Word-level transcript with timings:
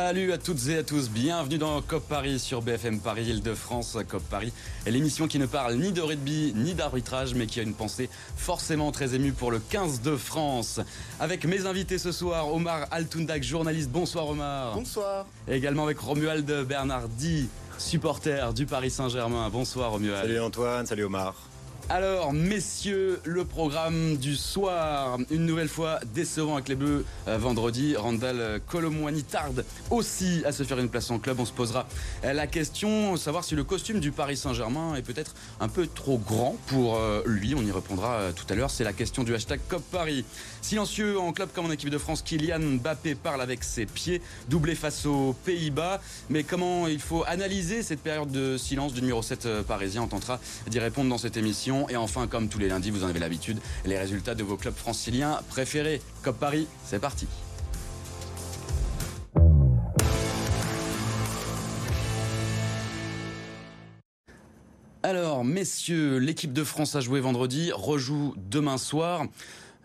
Salut 0.00 0.32
à 0.32 0.38
toutes 0.38 0.68
et 0.68 0.76
à 0.78 0.84
tous, 0.84 1.10
bienvenue 1.10 1.58
dans 1.58 1.82
COP 1.82 2.06
Paris 2.08 2.38
sur 2.38 2.62
BFM 2.62 3.00
Paris 3.00 3.24
Île-de-France. 3.24 3.98
COP 4.08 4.22
Paris 4.30 4.52
est 4.86 4.92
l'émission 4.92 5.26
qui 5.26 5.40
ne 5.40 5.46
parle 5.46 5.74
ni 5.74 5.90
de 5.90 6.00
rugby 6.00 6.52
ni 6.54 6.74
d'arbitrage, 6.74 7.34
mais 7.34 7.46
qui 7.46 7.58
a 7.58 7.64
une 7.64 7.74
pensée 7.74 8.08
forcément 8.36 8.92
très 8.92 9.16
émue 9.16 9.32
pour 9.32 9.50
le 9.50 9.58
15 9.58 10.00
de 10.02 10.16
France. 10.16 10.78
Avec 11.18 11.44
mes 11.46 11.66
invités 11.66 11.98
ce 11.98 12.12
soir, 12.12 12.54
Omar 12.54 12.86
Altundak, 12.92 13.42
journaliste. 13.42 13.90
Bonsoir 13.90 14.28
Omar. 14.28 14.76
Bonsoir. 14.76 15.26
Et 15.48 15.56
également 15.56 15.82
avec 15.82 15.98
Romuald 15.98 16.46
Bernardi, 16.64 17.48
supporter 17.76 18.54
du 18.54 18.66
Paris 18.66 18.92
Saint-Germain. 18.92 19.50
Bonsoir 19.50 19.90
Romuald. 19.90 20.22
Salut 20.22 20.40
Antoine, 20.40 20.86
salut 20.86 21.06
Omar. 21.06 21.34
Alors, 21.90 22.34
messieurs, 22.34 23.18
le 23.24 23.46
programme 23.46 24.18
du 24.18 24.36
soir, 24.36 25.16
une 25.30 25.46
nouvelle 25.46 25.70
fois 25.70 26.00
décevant 26.14 26.56
avec 26.56 26.68
les 26.68 26.74
Bleus 26.74 27.06
euh, 27.28 27.38
vendredi. 27.38 27.96
Randall 27.96 28.60
Colomwani 28.66 29.22
tarde 29.22 29.64
aussi 29.90 30.42
à 30.44 30.52
se 30.52 30.64
faire 30.64 30.78
une 30.78 30.90
place 30.90 31.10
en 31.10 31.18
club. 31.18 31.40
On 31.40 31.46
se 31.46 31.52
posera 31.52 31.86
euh, 32.24 32.34
la 32.34 32.46
question, 32.46 33.16
savoir 33.16 33.42
si 33.42 33.54
le 33.54 33.64
costume 33.64 34.00
du 34.00 34.12
Paris 34.12 34.36
Saint-Germain 34.36 34.96
est 34.96 35.02
peut-être 35.02 35.34
un 35.60 35.68
peu 35.68 35.86
trop 35.86 36.18
grand 36.18 36.58
pour 36.66 36.96
euh, 36.96 37.22
lui. 37.24 37.54
On 37.54 37.62
y 37.62 37.72
répondra 37.72 38.20
tout 38.36 38.44
à 38.50 38.54
l'heure. 38.54 38.70
C'est 38.70 38.84
la 38.84 38.92
question 38.92 39.24
du 39.24 39.34
hashtag 39.34 39.58
COP 39.70 39.82
Paris. 39.90 40.26
Silencieux 40.60 41.18
en 41.18 41.32
club 41.32 41.48
comme 41.54 41.64
en 41.64 41.70
équipe 41.70 41.88
de 41.88 41.96
France, 41.96 42.20
Kylian 42.20 42.60
Mbappé 42.60 43.14
parle 43.14 43.40
avec 43.40 43.64
ses 43.64 43.86
pieds, 43.86 44.20
doublé 44.50 44.74
face 44.74 45.06
aux 45.06 45.34
Pays-Bas. 45.46 46.02
Mais 46.28 46.42
comment 46.44 46.86
il 46.86 47.00
faut 47.00 47.24
analyser 47.26 47.82
cette 47.82 48.02
période 48.02 48.30
de 48.30 48.58
silence 48.58 48.92
du 48.92 49.00
numéro 49.00 49.22
7 49.22 49.62
parisien? 49.62 50.02
On 50.02 50.06
tentera 50.06 50.38
d'y 50.66 50.80
répondre 50.80 51.08
dans 51.08 51.16
cette 51.16 51.38
émission. 51.38 51.77
Et 51.88 51.96
enfin, 51.96 52.26
comme 52.26 52.48
tous 52.48 52.58
les 52.58 52.68
lundis, 52.68 52.90
vous 52.90 53.04
en 53.04 53.08
avez 53.08 53.20
l'habitude, 53.20 53.58
les 53.84 53.98
résultats 53.98 54.34
de 54.34 54.42
vos 54.42 54.56
clubs 54.56 54.74
franciliens 54.74 55.40
préférés. 55.48 56.00
COP 56.22 56.38
Paris, 56.38 56.66
c'est 56.84 56.98
parti. 56.98 57.26
Alors, 65.04 65.44
messieurs, 65.44 66.18
l'équipe 66.18 66.52
de 66.52 66.64
France 66.64 66.96
a 66.96 67.00
joué 67.00 67.20
vendredi, 67.20 67.70
rejoue 67.72 68.34
demain 68.36 68.76
soir. 68.76 69.24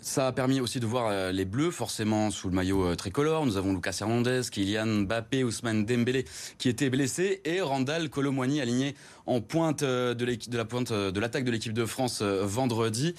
Ça 0.04 0.28
a 0.28 0.32
permis 0.34 0.60
aussi 0.60 0.82
de 0.82 0.86
voir 0.86 1.08
euh, 1.08 1.32
les 1.32 1.46
Bleus, 1.46 1.72
forcément 1.72 2.30
sous 2.30 2.50
le 2.50 2.54
maillot 2.54 2.88
euh, 2.88 2.96
tricolore. 2.96 3.46
Nous 3.46 3.56
avons 3.56 3.72
Lucas 3.72 3.98
Hernandez, 4.02 4.42
Kylian 4.52 4.86
Mbappé, 4.86 5.46
Ousmane 5.46 5.86
Dembélé 5.86 6.26
qui 6.58 6.68
étaient 6.68 6.90
blessés 6.90 7.40
et 7.46 7.62
Randall 7.62 8.10
Colomwani 8.10 8.60
aligné 8.60 8.96
en 9.26 9.40
pointe 9.40 9.82
euh, 9.84 10.14
de, 10.14 10.26
de 10.26 10.58
la 10.58 10.66
pointe 10.66 10.92
de 10.92 11.20
l'attaque 11.22 11.46
de 11.46 11.52
l'équipe 11.52 11.72
de 11.72 11.86
France 11.86 12.22
vendredi. 12.22 13.16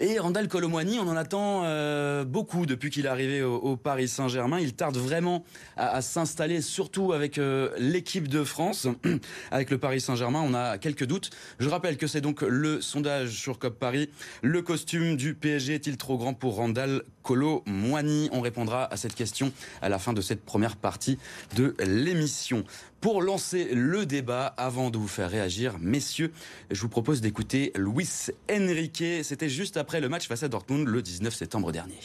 Et 0.00 0.18
Randall 0.18 0.48
Colomwani, 0.48 0.98
on 0.98 1.08
en 1.08 1.16
attend 1.16 1.62
euh, 1.64 2.24
beaucoup 2.24 2.66
depuis 2.66 2.90
qu'il 2.90 3.06
est 3.06 3.08
arrivé 3.08 3.42
au, 3.42 3.76
Paris 3.76 4.08
Saint-Germain. 4.08 4.58
Il 4.58 4.74
tarde 4.74 4.96
vraiment 4.96 5.44
à, 5.76 6.02
s'installer, 6.02 6.60
surtout 6.62 7.12
avec 7.12 7.38
euh, 7.38 7.70
l'équipe 7.78 8.28
de 8.28 8.42
France. 8.42 8.88
avec 9.50 9.70
le 9.70 9.78
Paris 9.78 10.00
Saint-Germain, 10.00 10.42
on 10.44 10.54
a 10.54 10.78
quelques 10.78 11.04
doutes. 11.04 11.30
Je 11.58 11.68
rappelle 11.68 11.96
que 11.96 12.06
c'est 12.06 12.20
donc 12.20 12.42
le 12.42 12.80
sondage 12.80 13.30
sur 13.30 13.58
COP 13.58 13.78
Paris. 13.78 14.08
Le 14.42 14.62
costume 14.62 15.16
du 15.16 15.34
PSG 15.34 15.74
est-il 15.74 15.96
trop 15.96 16.16
grand 16.16 16.34
pour 16.34 16.56
Randall 16.56 17.02
Colomwani 17.22 18.28
On 18.32 18.40
répondra 18.40 18.92
à 18.92 18.96
cette 18.96 19.14
question 19.14 19.52
à 19.80 19.88
la 19.88 19.98
fin 19.98 20.12
de 20.12 20.20
cette 20.20 20.44
première 20.44 20.76
partie 20.76 21.18
de 21.56 21.74
l'émission. 21.80 22.64
Pour 23.00 23.22
lancer 23.22 23.74
le 23.74 24.06
débat, 24.06 24.46
avant 24.46 24.90
de 24.90 24.98
vous 24.98 25.08
faire 25.08 25.30
réagir, 25.30 25.76
messieurs, 25.80 26.32
je 26.70 26.80
vous 26.80 26.88
propose 26.88 27.20
d'écouter 27.20 27.72
Luis 27.76 28.30
Enrique. 28.50 29.04
C'était 29.22 29.48
juste 29.48 29.76
après 29.76 30.00
le 30.00 30.08
match 30.08 30.28
face 30.28 30.42
à 30.42 30.48
Dortmund 30.48 30.86
le 30.86 31.02
19 31.02 31.34
septembre 31.34 31.72
dernier. 31.72 31.98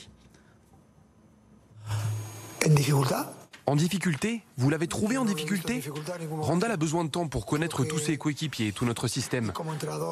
Difficulté 2.66 3.37
Vous 4.58 4.70
l'avez 4.70 4.88
trouvé 4.88 5.18
en 5.18 5.26
difficulté 5.26 5.84
Randall 6.40 6.72
a 6.72 6.78
besoin 6.78 7.04
de 7.04 7.10
temps 7.10 7.28
pour 7.28 7.46
connaître 7.46 7.84
tous 7.84 8.00
ses 8.00 8.18
coéquipiers 8.18 8.68
et 8.68 8.72
tout 8.72 8.86
notre 8.86 9.08
système. 9.10 9.52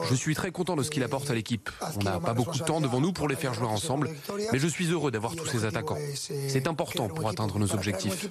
Je 0.09 0.15
suis 0.15 0.35
très 0.35 0.51
content 0.51 0.75
de 0.75 0.83
ce 0.83 0.91
qu'il 0.91 1.03
apporte 1.03 1.29
à 1.29 1.33
l'équipe. 1.33 1.69
On 1.95 2.03
n'a 2.03 2.19
pas 2.19 2.33
beaucoup 2.33 2.57
de 2.57 2.63
temps 2.63 2.81
devant 2.81 2.99
nous 2.99 3.13
pour 3.13 3.29
les 3.29 3.35
faire 3.35 3.53
jouer 3.53 3.67
ensemble, 3.67 4.09
mais 4.51 4.59
je 4.59 4.67
suis 4.67 4.87
heureux 4.91 5.09
d'avoir 5.09 5.35
tous 5.35 5.45
ces 5.45 5.63
attaquants. 5.63 5.97
C'est 6.15 6.67
important 6.67 7.07
pour 7.07 7.29
atteindre 7.29 7.57
nos 7.57 7.73
objectifs. 7.73 8.27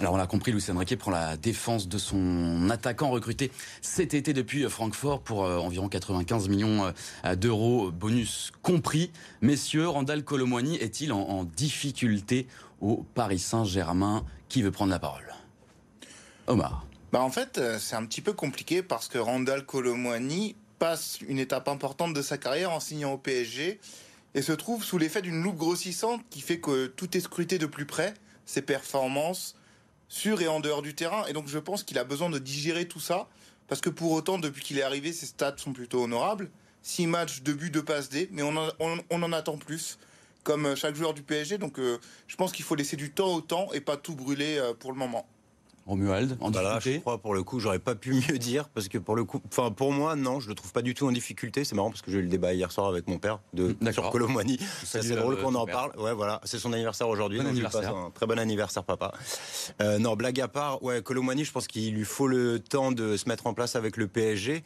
Alors 0.00 0.14
on 0.14 0.16
l'a 0.16 0.26
compris, 0.26 0.50
Luis 0.50 0.64
Enrique 0.70 0.96
prend 0.96 1.10
la 1.10 1.36
défense 1.36 1.86
de 1.86 1.98
son 1.98 2.70
attaquant 2.70 3.10
recruté 3.10 3.52
cet 3.82 4.14
été 4.14 4.32
depuis 4.32 4.66
Francfort 4.70 5.20
pour 5.20 5.44
euh, 5.44 5.58
environ 5.58 5.90
95 5.90 6.48
millions 6.48 6.90
euh, 7.26 7.36
d'euros, 7.36 7.90
bonus 7.90 8.50
compris. 8.62 9.12
Messieurs, 9.42 9.86
Randall 9.86 10.24
Colomwani 10.24 10.76
est-il 10.76 11.12
en, 11.12 11.44
difficulté 11.44 12.46
au 12.80 13.04
Paris 13.14 13.38
Saint-Germain? 13.38 14.24
Qui 14.48 14.62
veut 14.62 14.70
prendre 14.70 14.90
la 14.90 14.98
parole? 14.98 15.34
Omar. 16.46 16.86
Bah 17.12 17.20
en 17.20 17.30
fait, 17.30 17.58
euh, 17.58 17.78
c'est 17.78 17.94
un 17.94 18.06
petit 18.06 18.22
peu 18.22 18.32
compliqué 18.32 18.82
parce 18.82 19.06
que 19.06 19.18
Randall 19.18 19.66
Colomwani 19.66 20.56
passe 20.78 21.18
une 21.28 21.38
étape 21.38 21.68
importante 21.68 22.14
de 22.14 22.22
sa 22.22 22.38
carrière 22.38 22.72
en 22.72 22.80
signant 22.80 23.12
au 23.12 23.18
PSG 23.18 23.78
et 24.34 24.40
se 24.40 24.52
trouve 24.52 24.82
sous 24.82 24.96
l'effet 24.96 25.20
d'une 25.20 25.42
loupe 25.42 25.58
grossissante 25.58 26.22
qui 26.30 26.40
fait 26.40 26.58
que 26.58 26.86
tout 26.86 27.18
est 27.18 27.20
scruté 27.20 27.58
de 27.58 27.66
plus 27.66 27.84
près, 27.84 28.14
ses 28.46 28.62
performances, 28.62 29.56
sur 30.10 30.42
et 30.42 30.48
en 30.48 30.60
dehors 30.60 30.82
du 30.82 30.94
terrain. 30.94 31.24
Et 31.26 31.32
donc 31.32 31.48
je 31.48 31.58
pense 31.58 31.82
qu'il 31.82 31.98
a 31.98 32.04
besoin 32.04 32.28
de 32.28 32.38
digérer 32.38 32.86
tout 32.86 33.00
ça. 33.00 33.28
Parce 33.68 33.80
que 33.80 33.88
pour 33.88 34.12
autant, 34.12 34.36
depuis 34.36 34.62
qu'il 34.62 34.78
est 34.78 34.82
arrivé, 34.82 35.12
ses 35.12 35.26
stats 35.26 35.56
sont 35.56 35.72
plutôt 35.72 36.02
honorables. 36.02 36.50
6 36.82 37.06
matchs, 37.06 37.42
2 37.42 37.52
buts, 37.54 37.70
2 37.70 37.82
passes 37.82 38.10
D. 38.10 38.28
Mais 38.32 38.42
on 38.42 38.56
en, 38.56 39.32
attend 39.32 39.56
plus 39.56 39.98
comme 40.42 40.74
chaque 40.74 40.96
joueur 40.96 41.14
du 41.14 41.22
PSG. 41.22 41.56
Donc 41.56 41.78
euh, 41.78 41.98
je 42.26 42.36
pense 42.36 42.52
qu'il 42.52 42.64
faut 42.64 42.74
laisser 42.74 42.96
du 42.96 43.10
temps 43.10 43.32
au 43.32 43.40
temps 43.40 43.72
et 43.72 43.80
pas 43.80 43.96
tout 43.96 44.14
brûler 44.14 44.58
euh, 44.58 44.74
pour 44.74 44.92
le 44.92 44.98
moment. 44.98 45.26
Romuald, 45.90 46.36
en 46.40 46.52
bah 46.52 46.78
je 46.80 46.98
crois 46.98 47.18
pour 47.18 47.34
le 47.34 47.42
coup, 47.42 47.58
j'aurais 47.58 47.80
pas 47.80 47.96
pu 47.96 48.14
mieux 48.14 48.38
dire 48.38 48.68
parce 48.68 48.86
que 48.86 48.96
pour 48.96 49.16
le 49.16 49.24
coup, 49.24 49.40
enfin 49.48 49.72
pour 49.72 49.92
moi, 49.92 50.14
non, 50.14 50.38
je 50.38 50.48
le 50.48 50.54
trouve 50.54 50.72
pas 50.72 50.82
du 50.82 50.94
tout 50.94 51.08
en 51.08 51.10
difficulté. 51.10 51.64
C'est 51.64 51.74
marrant 51.74 51.90
parce 51.90 52.00
que 52.00 52.12
j'ai 52.12 52.18
eu 52.18 52.22
le 52.22 52.28
débat 52.28 52.54
hier 52.54 52.70
soir 52.70 52.86
avec 52.86 53.08
mon 53.08 53.18
père 53.18 53.40
de 53.54 53.76
sur 53.90 54.08
Colomwani. 54.10 54.58
C'est 54.84 55.16
drôle 55.16 55.40
qu'on 55.40 55.54
en 55.56 55.66
parle. 55.66 55.90
Ouais, 55.98 56.14
voilà, 56.14 56.40
c'est 56.44 56.58
son 56.58 56.72
anniversaire 56.72 57.08
aujourd'hui. 57.08 57.40
un 57.40 58.10
très 58.14 58.26
bon 58.26 58.38
anniversaire, 58.38 58.84
papa. 58.84 59.12
Euh, 59.80 59.98
non, 59.98 60.14
blague 60.14 60.40
à 60.40 60.48
part, 60.48 60.82
ouais, 60.82 61.02
Colomwani, 61.02 61.44
je 61.44 61.50
pense 61.50 61.66
qu'il 61.66 61.92
lui 61.92 62.04
faut 62.04 62.28
le 62.28 62.60
temps 62.60 62.92
de 62.92 63.16
se 63.16 63.28
mettre 63.28 63.48
en 63.48 63.54
place 63.54 63.74
avec 63.74 63.96
le 63.96 64.06
PSG 64.06 64.62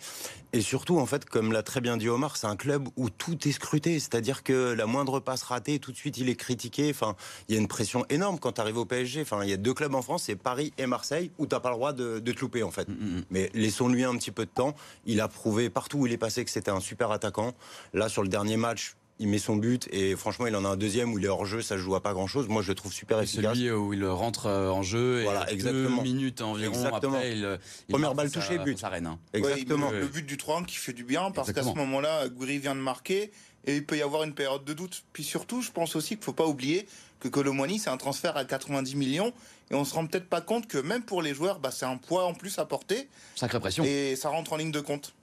et 0.52 0.60
surtout, 0.60 0.98
en 0.98 1.06
fait, 1.06 1.24
comme 1.24 1.52
l'a 1.52 1.62
très 1.62 1.80
bien 1.80 1.96
dit 1.96 2.08
Omar, 2.08 2.36
c'est 2.36 2.46
un 2.46 2.56
club 2.56 2.88
où 2.96 3.10
tout 3.10 3.48
est 3.48 3.52
scruté. 3.52 3.98
C'est-à-dire 3.98 4.42
que 4.42 4.72
la 4.72 4.86
moindre 4.86 5.18
passe 5.20 5.42
ratée, 5.42 5.78
tout 5.78 5.90
de 5.90 5.96
suite, 5.96 6.18
il 6.18 6.28
est 6.28 6.36
critiqué. 6.36 6.90
Enfin, 6.90 7.16
il 7.48 7.54
y 7.54 7.58
a 7.58 7.60
une 7.60 7.66
pression 7.66 8.04
énorme 8.10 8.38
quand 8.38 8.52
tu 8.52 8.60
arrives 8.60 8.76
au 8.76 8.84
PSG. 8.84 9.22
Enfin, 9.22 9.40
il 9.42 9.50
y 9.50 9.52
a 9.52 9.56
deux 9.56 9.74
clubs 9.74 9.94
en 9.94 10.02
France, 10.02 10.24
c'est 10.26 10.36
Paris 10.36 10.72
et 10.78 10.86
Marseille 10.86 11.13
où 11.38 11.46
tu 11.46 11.54
n'as 11.54 11.60
pas 11.60 11.70
le 11.70 11.76
droit 11.76 11.92
de, 11.92 12.18
te 12.18 12.40
louper 12.40 12.62
en 12.62 12.70
fait. 12.70 12.88
Mm, 12.88 12.92
mm, 12.92 13.18
mm. 13.18 13.24
Mais 13.30 13.50
laissons-lui 13.54 14.04
un 14.04 14.16
petit 14.16 14.30
peu 14.30 14.44
de 14.44 14.50
temps. 14.50 14.74
Il 15.06 15.20
a 15.20 15.28
prouvé 15.28 15.70
partout 15.70 15.98
où 15.98 16.06
il 16.06 16.12
est 16.12 16.18
passé 16.18 16.44
que 16.44 16.50
c'était 16.50 16.70
un 16.70 16.80
super 16.80 17.10
attaquant. 17.10 17.54
Là, 17.92 18.08
sur 18.08 18.22
le 18.22 18.28
dernier 18.28 18.56
match, 18.56 18.96
il 19.20 19.28
met 19.28 19.38
son 19.38 19.56
but 19.56 19.88
et 19.92 20.16
franchement 20.16 20.46
il 20.46 20.56
en 20.56 20.64
a 20.64 20.68
un 20.68 20.76
deuxième 20.76 21.12
où 21.12 21.18
il 21.18 21.24
est 21.24 21.28
hors 21.28 21.46
jeu 21.46 21.62
ça 21.62 21.76
joue 21.76 21.94
à 21.94 22.02
pas 22.02 22.12
grand 22.12 22.26
chose 22.26 22.48
moi 22.48 22.62
je 22.62 22.68
le 22.68 22.74
trouve 22.74 22.92
super 22.92 23.20
efficace 23.20 23.56
celui 23.56 23.70
où 23.70 23.92
il 23.92 24.04
rentre 24.06 24.46
euh, 24.46 24.70
en 24.70 24.82
jeu 24.82 25.20
et 25.20 25.24
voilà, 25.24 25.50
exactement. 25.52 26.02
deux 26.02 26.02
minutes 26.02 26.42
environ 26.42 26.74
exactement. 26.74 27.14
après 27.14 27.32
il, 27.32 27.58
première 27.88 28.14
balle 28.14 28.30
touchée 28.30 28.58
but 28.58 28.78
sa 28.78 28.88
reine 28.88 29.06
hein. 29.06 29.18
exactement 29.32 29.90
le 29.90 30.06
but 30.06 30.26
du 30.26 30.36
3 30.36 30.64
qui 30.64 30.76
fait 30.76 30.92
du 30.92 31.04
bien 31.04 31.30
parce 31.30 31.52
qu'à 31.52 31.62
ce 31.62 31.74
moment 31.74 32.00
là 32.00 32.28
Goury 32.28 32.58
vient 32.58 32.74
de 32.74 32.80
marquer 32.80 33.30
et 33.66 33.76
il 33.76 33.86
peut 33.86 33.96
y 33.96 34.02
avoir 34.02 34.24
une 34.24 34.34
période 34.34 34.64
de 34.64 34.72
doute 34.72 35.04
puis 35.12 35.22
surtout 35.22 35.62
je 35.62 35.70
pense 35.70 35.94
aussi 35.94 36.16
qu'il 36.16 36.24
faut 36.24 36.32
pas 36.32 36.46
oublier 36.46 36.86
que 37.24 37.28
Colomwani 37.28 37.78
c'est 37.78 37.88
un 37.88 37.96
transfert 37.96 38.36
à 38.36 38.44
90 38.44 38.96
millions 38.96 39.32
et 39.70 39.74
on 39.74 39.84
se 39.84 39.94
rend 39.94 40.06
peut-être 40.06 40.28
pas 40.28 40.42
compte 40.42 40.66
que 40.66 40.76
même 40.76 41.02
pour 41.02 41.22
les 41.22 41.34
joueurs, 41.34 41.58
bah, 41.58 41.70
c'est 41.70 41.86
un 41.86 41.96
poids 41.96 42.26
en 42.26 42.34
plus 42.34 42.58
à 42.58 42.66
porter. 42.66 43.08
Sacrée 43.34 43.60
pression. 43.60 43.82
Et 43.84 44.14
ça 44.14 44.28
rentre 44.28 44.52
en 44.52 44.56
ligne 44.56 44.72
de 44.72 44.80
compte. 44.80 45.14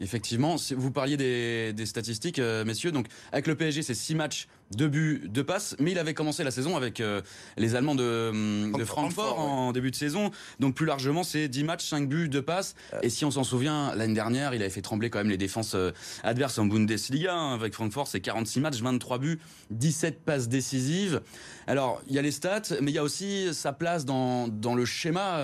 Effectivement, 0.00 0.56
vous 0.76 0.90
parliez 0.90 1.18
des, 1.18 1.86
statistiques, 1.86 2.38
euh, 2.38 2.64
messieurs. 2.64 2.90
Donc, 2.90 3.06
avec 3.32 3.46
le 3.46 3.54
PSG, 3.54 3.82
c'est 3.82 3.94
6 3.94 4.14
matchs, 4.14 4.48
2 4.72 4.88
buts, 4.88 5.22
2 5.28 5.44
passes. 5.44 5.76
Mais 5.78 5.92
il 5.92 5.98
avait 5.98 6.14
commencé 6.14 6.44
la 6.44 6.50
saison 6.50 6.76
avec 6.76 7.00
euh, 7.00 7.20
les 7.56 7.74
Allemands 7.74 7.94
de, 7.94 8.30
hum, 8.30 8.84
Francfort, 8.84 9.38
en 9.38 9.72
début 9.72 9.90
de 9.90 9.96
saison. 9.96 10.30
Donc, 10.58 10.74
plus 10.74 10.86
largement, 10.86 11.22
c'est 11.22 11.48
10 11.48 11.64
matchs, 11.64 11.88
5 11.88 12.08
buts, 12.08 12.28
2 12.28 12.42
passes. 12.42 12.74
Et 13.02 13.10
si 13.10 13.24
on 13.24 13.30
s'en 13.30 13.44
souvient, 13.44 13.94
l'année 13.94 14.14
dernière, 14.14 14.54
il 14.54 14.62
avait 14.62 14.70
fait 14.70 14.82
trembler 14.82 15.10
quand 15.10 15.18
même 15.18 15.30
les 15.30 15.36
défenses 15.36 15.74
euh, 15.74 15.90
adverses 16.22 16.58
en 16.58 16.66
Bundesliga. 16.66 17.34
Hein, 17.34 17.54
avec 17.54 17.74
Francfort, 17.74 18.06
c'est 18.06 18.20
46 18.20 18.60
matchs, 18.60 18.80
23 18.80 19.18
buts, 19.18 19.40
17 19.70 20.24
passes 20.24 20.48
décisives. 20.48 21.20
Alors, 21.66 22.02
il 22.08 22.14
y 22.14 22.18
a 22.18 22.22
les 22.22 22.32
stats, 22.32 22.62
mais 22.80 22.90
il 22.90 22.94
y 22.94 22.98
a 22.98 23.02
aussi 23.02 23.52
sa 23.52 23.72
place 23.72 24.04
dans, 24.04 24.48
dans 24.48 24.74
le 24.74 24.84
schéma 24.84 25.42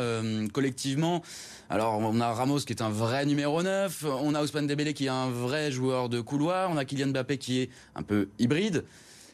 collectivement. 0.53 1.23
Alors, 1.69 1.99
on 1.99 2.21
a 2.21 2.33
Ramos 2.33 2.61
qui 2.61 2.73
est 2.73 2.83
un 2.83 2.91
vrai 2.91 3.27
numéro 3.27 3.63
9, 3.63 4.05
on 4.23 4.35
a 4.35 4.43
Ousmane 4.43 4.67
Dembélé 4.67 4.95
qui 4.95 5.07
est 5.07 5.11
un 5.11 5.31
vrai 5.31 5.71
joueur 5.71 6.09
de 6.09 6.21
couloir, 6.21 6.71
on 6.71 6.77
a 6.77 6.85
Kylian 6.85 7.09
Mbappé 7.09 7.39
qui 7.39 7.61
est 7.61 7.71
un 7.95 8.03
peu 8.03 8.29
hybride. 8.39 8.85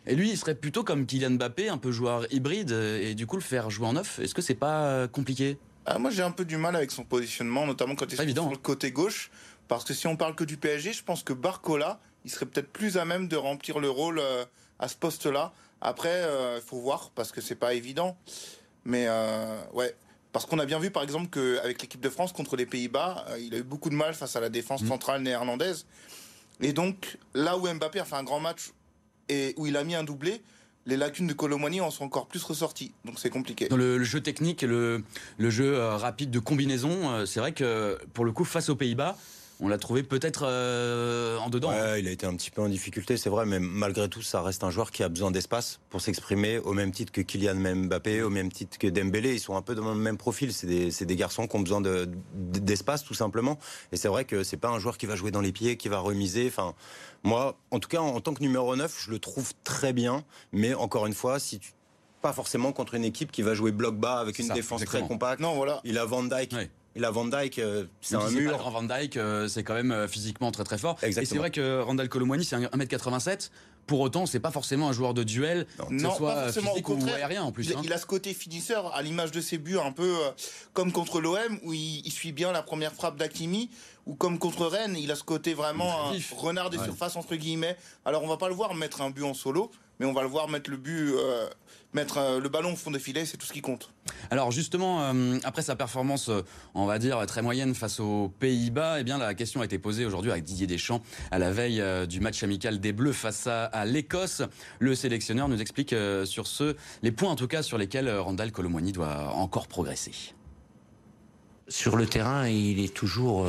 Et 0.07 0.15
lui, 0.15 0.31
il 0.31 0.37
serait 0.37 0.55
plutôt 0.55 0.83
comme 0.85 1.07
Kylian 1.07 1.33
Mbappé, 1.33 1.69
un 1.69 1.79
peu 1.79 1.93
joueur 1.93 2.27
hybride, 2.33 2.73
et 2.73 3.15
du 3.15 3.27
coup 3.27 3.37
le 3.37 3.43
faire 3.43 3.71
jouer 3.71 3.87
en 3.87 3.93
neuf, 3.95 4.19
est-ce 4.19 4.35
que 4.35 4.43
c'est 4.43 4.55
pas 4.55 4.87
euh, 4.87 5.09
compliqué? 5.09 5.59
Ah, 5.87 5.99
Moi 5.99 6.11
j'ai 6.11 6.23
un 6.23 6.31
peu 6.31 6.45
du 6.45 6.57
mal 6.57 6.75
avec 6.77 6.91
son 6.91 7.05
positionnement, 7.05 7.67
notamment 7.67 7.95
quand 7.95 8.07
il 8.13 8.21
est 8.21 8.33
sur 8.33 8.51
le 8.51 8.57
côté 8.57 8.91
gauche, 8.91 9.31
parce 9.69 9.85
que 9.85 9.95
si 9.95 10.07
on 10.07 10.17
parle 10.17 10.35
que 10.35 10.45
du 10.45 10.57
PSG, 10.57 10.93
je 10.93 11.05
pense 11.05 11.23
que 11.23 11.33
Barcola, 11.33 12.01
il 12.25 12.31
serait 12.31 12.47
peut-être 12.47 12.71
plus 12.71 12.97
à 12.99 13.05
même 13.05 13.29
de 13.29 13.37
remplir 13.37 13.79
le 13.79 13.91
rôle 13.91 14.19
euh, 14.19 14.45
à 14.79 14.89
ce 14.89 14.97
poste-là, 14.97 15.53
Après, 15.81 16.23
il 16.57 16.63
faut 16.63 16.79
voir 16.79 17.11
parce 17.15 17.31
que 17.31 17.41
c'est 17.41 17.55
pas 17.55 17.75
évident. 17.75 18.17
Mais 18.85 19.07
ouais, 19.73 19.95
parce 20.33 20.47
qu'on 20.47 20.59
a 20.59 20.67
bien 20.67 20.79
vu, 20.79 20.91
par 20.91 21.03
exemple, 21.03 21.29
qu'avec 21.29 21.81
l'équipe 21.83 22.01
de 22.01 22.09
France 22.09 22.33
contre 22.33 22.57
les 22.57 22.67
Pays-Bas, 22.67 23.27
euh, 23.29 23.39
il 23.39 23.55
a 23.55 23.59
eu 23.59 23.63
beaucoup 23.63 23.91
de 23.91 23.95
mal 23.95 24.15
face 24.15 24.35
à 24.35 24.41
la 24.41 24.49
défense 24.49 24.83
mm. 24.83 24.89
centrale 24.89 25.23
néerlandaise. 25.23 25.87
Et 26.61 26.73
donc, 26.73 27.19
là 27.35 27.59
où 27.59 27.69
Mbappé 27.73 28.01
a 28.01 28.05
fait 28.05 28.17
un 28.17 28.25
grand 28.25 28.41
match 28.41 28.73
et 29.29 29.55
où 29.57 29.67
il 29.67 29.77
a 29.77 29.85
mis 29.85 29.95
un 29.95 30.05
doublé, 30.05 30.43
les 30.87 30.97
lacunes 30.97 31.27
de 31.27 31.33
Colomani 31.33 31.81
en 31.81 31.91
sont 31.91 32.05
encore 32.05 32.27
plus 32.27 32.43
ressorties. 32.43 32.93
Donc 33.05 33.19
c'est 33.19 33.31
compliqué. 33.31 33.69
Dans 33.69 33.77
le, 33.77 34.03
jeu 34.03 34.21
technique, 34.21 34.63
le, 34.63 35.05
le 35.39 35.51
jeu 35.51 35.75
euh, 35.75 35.97
rapide 35.97 36.31
de 36.31 36.39
combinaison, 36.39 37.11
euh, 37.11 37.27
c'est 37.27 37.41
vrai 37.41 37.53
que 37.53 37.99
pour 38.15 38.25
le 38.25 38.33
coup, 38.33 38.45
face 38.45 38.69
aux 38.69 38.77
Pays-Bas, 38.77 39.17
on 39.63 39.69
l'a 39.69 39.79
trouvé 39.79 40.03
peut-être 40.03 40.45
euh, 40.45 41.39
en 41.39 41.49
dedans. 41.49 41.71
Ouais, 41.71 42.01
il 42.01 42.09
a 42.09 42.11
été 42.11 42.27
un 42.27 42.35
petit 42.35 42.51
peu 42.51 42.61
en 42.61 42.69
difficulté, 42.69 43.17
c'est 43.17 43.31
vrai, 43.31 43.47
mais 43.47 43.61
malgré 43.61 44.09
tout, 44.09 44.21
ça 44.21 44.43
reste 44.43 44.65
un 44.65 44.71
joueur 44.71 44.91
qui 44.91 45.05
a 45.05 45.09
besoin 45.09 45.31
d'espace 45.31 45.79
pour 45.89 46.01
s'exprimer, 46.01 46.59
au 46.59 46.73
même 46.73 46.91
titre 46.91 47.13
que 47.13 47.21
Kylian 47.21 47.55
Mbappé, 47.55 48.23
au 48.23 48.31
même 48.31 48.51
titre 48.51 48.77
que 48.77 48.89
Dembélé. 48.89 49.35
Ils 49.35 49.41
sont 49.41 49.57
un 49.57 49.63
peu 49.63 49.77
dans 49.77 49.95
le 49.95 50.01
même 50.01 50.17
profil. 50.17 50.53
C'est 50.53 50.67
des, 50.67 51.17
garçons 51.17 51.47
qui 51.47 51.55
ont 51.55 51.61
besoin 51.61 51.81
d'espace, 52.35 53.05
tout 53.05 53.15
simplement. 53.15 53.57
Et 53.93 53.97
c'est 53.97 54.09
vrai 54.09 54.25
que 54.25 54.43
c'est 54.43 54.57
pas 54.57 54.69
un 54.69 54.81
joueur 54.81 54.99
qui 54.99 55.07
va 55.07 55.15
jouer 55.15 55.31
dans 55.31 55.41
les 55.41 55.53
pieds, 55.53 55.77
qui 55.77 55.89
va 55.89 56.01
remiser. 56.01 56.49
Enfin, 56.49 56.75
moi, 57.23 57.57
en 57.71 57.79
tout 57.79 57.89
cas, 57.89 58.01
en, 58.01 58.21
tant 58.21 58.35
que 58.35 58.43
numéro 58.43 58.75
9, 58.75 59.05
je 59.07 59.11
le 59.13 59.21
trouve 59.21 59.53
très 59.63 59.93
bien. 59.93 60.25
Mais 60.51 60.75
encore 60.75 61.07
une 61.07 61.15
fois, 61.15 61.39
si 61.39 61.61
tu 61.61 61.73
pas 62.21 62.33
forcément 62.33 62.73
contre 62.73 62.95
une 62.95 63.05
équipe 63.05 63.33
qui 63.33 63.43
va 63.43 63.55
jouer 63.55 63.73
bloc 63.73 63.97
bas 63.97 64.21
avec 64.21 64.39
une 64.39 64.49
défense 64.49 64.85
très 64.85 65.03
compacte. 65.03 65.41
Non, 65.41 65.55
voilà. 65.55 65.81
Il 65.85 65.99
a 65.99 66.05
Van 66.05 66.23
Dyke. 66.23 66.55
Et 66.95 67.01
la 67.01 67.11
Van 67.11 67.25
Dyke, 67.25 67.59
euh, 67.59 67.85
c'est 68.01 68.17
un 68.17 68.31
mur. 68.31 68.59
Pas 68.59 68.71
Van 68.71 68.83
Dyke, 68.83 69.17
euh, 69.17 69.49
c'est 69.49 69.65
quand 69.65 69.75
même 69.75 69.93
euh, 69.93 70.09
physiquement 70.09 70.51
très 70.53 70.65
très 70.65 70.79
fort. 70.79 70.99
Et 71.03 71.13
c'est 71.13 71.39
vrai 71.39 71.51
que 71.51 71.81
Randall 71.81 72.09
Colomwani, 72.09 72.45
c'est 72.45 72.57
1m87. 72.57 73.51
Pour 73.87 73.99
autant, 73.99 74.27
c'est 74.27 74.39
pas 74.39 74.53
forcément 74.53 74.89
un 74.89 74.93
joueur 74.93 75.13
de 75.13 75.25
duel, 75.25 75.67
non, 75.91 76.11
que 76.11 76.17
soit 76.17 76.35
pas 76.35 76.45
forcément, 76.45 76.71
physique 76.71 76.89
ou 76.89 76.99
aérien 77.09 77.43
en 77.43 77.51
plus. 77.51 77.67
Il, 77.67 77.77
hein. 77.77 77.81
il, 77.83 77.93
a 77.93 77.99
ce 77.99 78.07
côté 78.07 78.33
finisseur, 78.33 78.95
à 78.95 79.03
l'image 79.03 79.33
de 79.33 79.41
ses 79.41 79.59
buts, 79.59 79.77
un 79.77 79.91
peu 79.91 80.15
comme 80.73 80.93
contre 80.93 81.21
l'OM, 81.21 81.59
où 81.65 81.73
il, 81.73 82.09
suit 82.13 82.31
bien 82.31 82.53
la 82.53 82.63
première 82.63 82.93
frappe 82.93 83.17
d'Akimi, 83.17 83.71
ou 84.07 84.15
comme 84.15 84.39
contre 84.39 84.67
Rennes, 84.67 84.97
il 84.97 85.11
a 85.11 85.17
ce 85.17 85.25
côté 85.25 85.53
vraiment 85.53 86.11
un 86.11 86.17
renard 86.37 86.71
des 86.71 86.79
surfaces, 86.79 87.17
entre 87.17 87.35
guillemets. 87.35 87.77
Alors 88.05 88.23
on 88.23 88.29
va 88.29 88.37
pas 88.37 88.49
le 88.49 88.55
voir 88.55 88.73
mettre 88.75 89.03
un 89.03 89.11
but 89.11 89.25
en 89.25 89.35
solo, 89.35 89.73
mais 89.99 90.07
on 90.07 90.13
va 90.13 90.23
le 90.23 90.29
voir 90.29 90.49
mettre 90.49 90.71
le 90.71 90.77
but 90.77 91.13
mettre 91.95 92.19
euh, 92.19 92.41
le 92.41 92.49
ballon 92.49 92.73
au 92.73 92.77
fond 92.77 92.91
des 92.91 92.99
filets, 92.99 93.25
c'est 93.25 93.37
tout 93.37 93.47
ce 93.47 93.53
qui 93.53 93.61
compte. 93.61 93.93
Alors 94.31 94.51
justement, 94.51 95.03
euh, 95.03 95.39
après 95.45 95.63
sa 95.63 95.77
performance, 95.77 96.29
euh, 96.29 96.43
on 96.75 96.87
va 96.87 96.99
dire 96.99 97.25
très 97.27 97.43
moyenne 97.43 97.75
face 97.75 98.01
aux 98.01 98.33
Pays-Bas, 98.41 99.01
eh 99.01 99.05
bien 99.05 99.19
la 99.19 99.35
question 99.35 99.61
a 99.61 99.65
été 99.65 99.79
posée 99.79 100.05
aujourd'hui 100.05 100.31
avec 100.31 100.45
Didier 100.45 100.67
Deschamps 100.67 101.03
à 101.31 101.39
la 101.39 101.51
veille 101.53 101.83
du 102.07 102.21
match 102.21 102.43
amical 102.43 102.81
des 102.81 102.93
Bleus 102.93 103.13
face 103.13 103.47
à, 103.47 103.85
l'Écosse. 103.85 104.43
Le 104.79 104.95
sélectionneur 104.95 105.49
nous 105.49 105.61
explique 105.61 105.95
sur 106.25 106.47
ce 106.47 106.77
les 107.03 107.13
points 107.13 107.31
en 107.31 107.37
tout 107.37 107.49
cas 107.49 107.63
sur 107.63 107.79
lesquels 107.79 108.11
Randall 108.11 108.53
Colomwani 108.53 108.93
doit 108.93 109.33
encore 109.35 109.69
progresser. 109.69 110.35
Sur 111.69 111.97
le 111.97 112.07
terrain, 112.07 112.49
il 112.49 112.81
est 112.81 112.93
toujours 112.93 113.47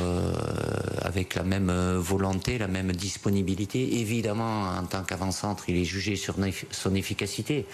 avec 1.02 1.34
la 1.34 1.42
même 1.42 1.70
volonté, 1.96 2.58
la 2.58 2.68
même 2.68 2.92
disponibilité. 2.92 4.00
Évidemment, 4.00 4.68
en 4.68 4.84
tant 4.84 5.02
qu'avant-centre, 5.02 5.64
il 5.68 5.76
est 5.76 5.84
jugé 5.84 6.16
sur 6.16 6.36
son 6.70 6.94
efficacité 6.94 7.66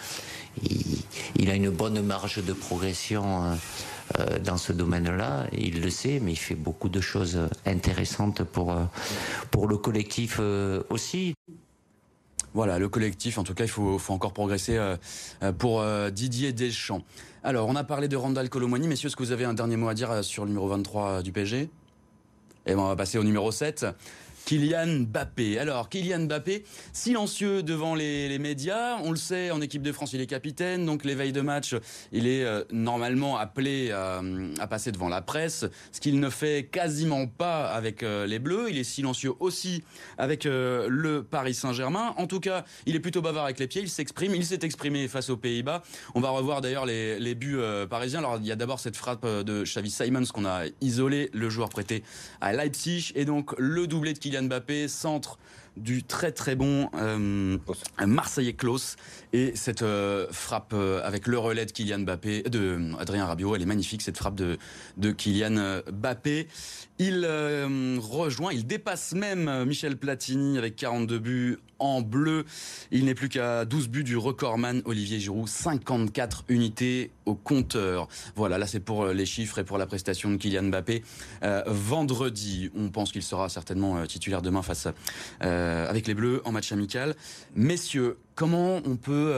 il, 1.36 1.50
a 1.50 1.54
une 1.54 1.70
bonne 1.70 2.00
marge 2.02 2.44
de 2.44 2.52
progression 2.52 3.44
euh, 3.44 3.54
euh, 4.18 4.38
dans 4.38 4.56
ce 4.56 4.72
domaine-là. 4.72 5.46
Il 5.52 5.80
le 5.80 5.90
sait, 5.90 6.20
mais 6.20 6.32
il 6.32 6.38
fait 6.38 6.54
beaucoup 6.54 6.88
de 6.88 7.00
choses 7.00 7.38
intéressantes 7.66 8.42
pour, 8.42 8.72
euh, 8.72 8.84
pour 9.50 9.68
le 9.68 9.76
collectif 9.76 10.40
aussi. 10.90 11.34
Voilà, 12.54 12.78
le 12.78 12.88
collectif, 12.88 13.38
en 13.38 13.44
tout 13.44 13.54
cas, 13.54 13.64
il 13.64 13.70
faut, 13.70 14.00
encore 14.08 14.32
progresser 14.32 14.78
pour 15.58 15.84
Didier 16.10 16.52
Deschamps. 16.52 17.02
Alors, 17.44 17.68
on 17.68 17.76
a 17.76 17.84
parlé 17.84 18.08
de 18.08 18.16
Randall 18.16 18.48
Colomwani. 18.48 18.88
Messieurs, 18.88 19.06
est-ce 19.06 19.16
que 19.16 19.22
vous 19.22 19.32
avez 19.32 19.44
un 19.44 19.54
dernier 19.54 19.76
mot 19.76 19.88
à 19.88 19.94
dire 19.94 20.24
sur 20.24 20.44
le 20.44 20.48
numéro 20.48 20.68
23 20.68 21.22
du 21.22 21.32
PSG 21.32 21.60
Et 21.60 21.68
eh 22.66 22.74
ben, 22.74 22.80
on 22.80 22.88
va 22.88 22.96
passer 22.96 23.18
au 23.18 23.24
numéro 23.24 23.52
7. 23.52 23.86
Kylian 24.44 25.06
Mbappé. 25.06 25.58
Alors, 25.58 25.88
Kylian 25.88 26.20
Mbappé, 26.20 26.64
silencieux 26.92 27.62
devant 27.62 27.94
les, 27.94 28.38
médias. 28.38 28.98
On 29.02 29.10
le 29.10 29.16
sait, 29.16 29.50
en 29.50 29.60
équipe 29.60 29.82
de 29.82 29.92
France, 29.92 30.12
il 30.12 30.20
est 30.20 30.26
capitaine. 30.26 30.86
Donc, 30.86 31.04
les 31.04 31.14
veilles 31.14 31.32
de 31.32 31.40
match, 31.40 31.74
il 32.12 32.26
est 32.26 32.44
euh, 32.44 32.64
normalement 32.72 33.36
appelé 33.36 33.88
euh, 33.90 34.54
à 34.58 34.66
passer 34.66 34.92
devant 34.92 35.08
la 35.08 35.22
presse. 35.22 35.66
Ce 35.92 36.00
qu'il 36.00 36.20
ne 36.20 36.30
fait 36.30 36.68
quasiment 36.70 37.26
pas 37.26 37.68
avec 37.68 38.02
euh, 38.02 38.26
les 38.26 38.38
Bleus. 38.38 38.68
Il 38.70 38.78
est 38.78 38.84
silencieux 38.84 39.32
aussi 39.40 39.82
avec 40.18 40.44
le 40.44 41.20
Paris 41.28 41.54
Saint-Germain. 41.54 42.14
En 42.16 42.26
tout 42.26 42.40
cas, 42.40 42.64
il 42.86 42.96
est 42.96 43.00
plutôt 43.00 43.22
bavard 43.22 43.44
avec 43.44 43.58
les 43.58 43.66
pieds. 43.66 43.82
Il 43.82 43.90
s'exprime. 43.90 44.34
Il 44.34 44.44
s'est 44.44 44.60
exprimé 44.62 45.08
face 45.08 45.30
aux 45.30 45.36
Pays-Bas. 45.36 45.82
On 46.14 46.20
va 46.20 46.30
revoir 46.30 46.60
d'ailleurs 46.60 46.86
les, 46.86 47.18
les, 47.18 47.34
buts 47.34 47.58
parisiens. 47.88 48.20
Alors, 48.20 48.38
il 48.40 48.46
y 48.46 48.52
a 48.52 48.56
d'abord 48.56 48.80
cette 48.80 48.96
frappe 48.96 49.26
de 49.26 49.62
Xavi 49.64 49.90
Simons 49.90 50.24
qu'on 50.32 50.44
a 50.44 50.64
isolé, 50.80 51.30
le 51.32 51.50
joueur 51.50 51.68
prêté 51.68 52.02
à 52.40 52.52
Leipzig. 52.52 53.12
Et 53.14 53.24
donc, 53.24 53.54
le 53.58 53.86
doublé 53.86 54.12
de 54.12 54.18
Kylian 54.18 54.29
Kylian 54.30 54.44
Mbappé, 54.44 54.86
centre 54.86 55.38
du 55.76 56.04
très 56.04 56.30
très 56.30 56.54
bon 56.54 56.88
euh, 56.94 57.58
Marseillais 58.06 58.52
Klaus. 58.52 58.96
Et 59.32 59.52
cette 59.56 59.82
euh, 59.82 60.26
frappe 60.30 60.72
euh, 60.72 61.00
avec 61.04 61.26
le 61.26 61.38
relais 61.38 61.66
de 61.66 61.72
Kylian 61.72 62.00
Mbappé 62.00 62.42
de 62.42 62.92
Adrien 62.98 63.26
Rabiot 63.26 63.56
elle 63.56 63.62
est 63.62 63.66
magnifique 63.66 64.02
cette 64.02 64.18
frappe 64.18 64.34
de 64.36 64.56
de 64.98 65.10
Kylian 65.10 65.82
Mbappé. 65.90 66.46
Il 66.98 67.26
rejoint 67.26 68.52
il 68.52 68.66
dépasse 68.66 69.14
même 69.14 69.64
Michel 69.64 69.96
Platini 69.96 70.58
avec 70.58 70.76
42 70.76 71.18
buts 71.18 71.58
en 71.80 72.02
bleu. 72.02 72.44
Il 72.92 73.06
n'est 73.06 73.14
plus 73.14 73.28
qu'à 73.28 73.64
12 73.64 73.88
buts 73.88 74.04
du 74.04 74.16
recordman 74.16 74.82
Olivier 74.84 75.18
Giroud, 75.18 75.48
54 75.48 76.44
unités 76.48 77.10
au 77.26 77.34
compteur. 77.34 78.08
Voilà, 78.36 78.58
là 78.58 78.66
c'est 78.66 78.80
pour 78.80 79.04
euh, 79.04 79.12
les 79.12 79.26
chiffres 79.26 79.58
et 79.58 79.64
pour 79.64 79.78
la 79.78 79.86
prestation 79.86 80.30
de 80.30 80.36
Kylian 80.36 80.64
Mbappé. 80.64 81.02
Euh, 81.42 81.62
vendredi, 81.66 82.70
on 82.76 82.90
pense 82.90 83.12
qu'il 83.12 83.22
sera 83.22 83.48
certainement 83.48 83.96
euh, 83.96 84.06
titulaire 84.06 84.42
demain 84.42 84.62
face 84.62 84.86
avec 85.40 86.06
les 86.06 86.14
Bleus 86.14 86.42
en 86.44 86.52
match 86.52 86.70
amical. 86.72 87.14
Messieurs, 87.54 88.18
comment 88.34 88.80
on 88.84 88.96
peut 88.96 89.32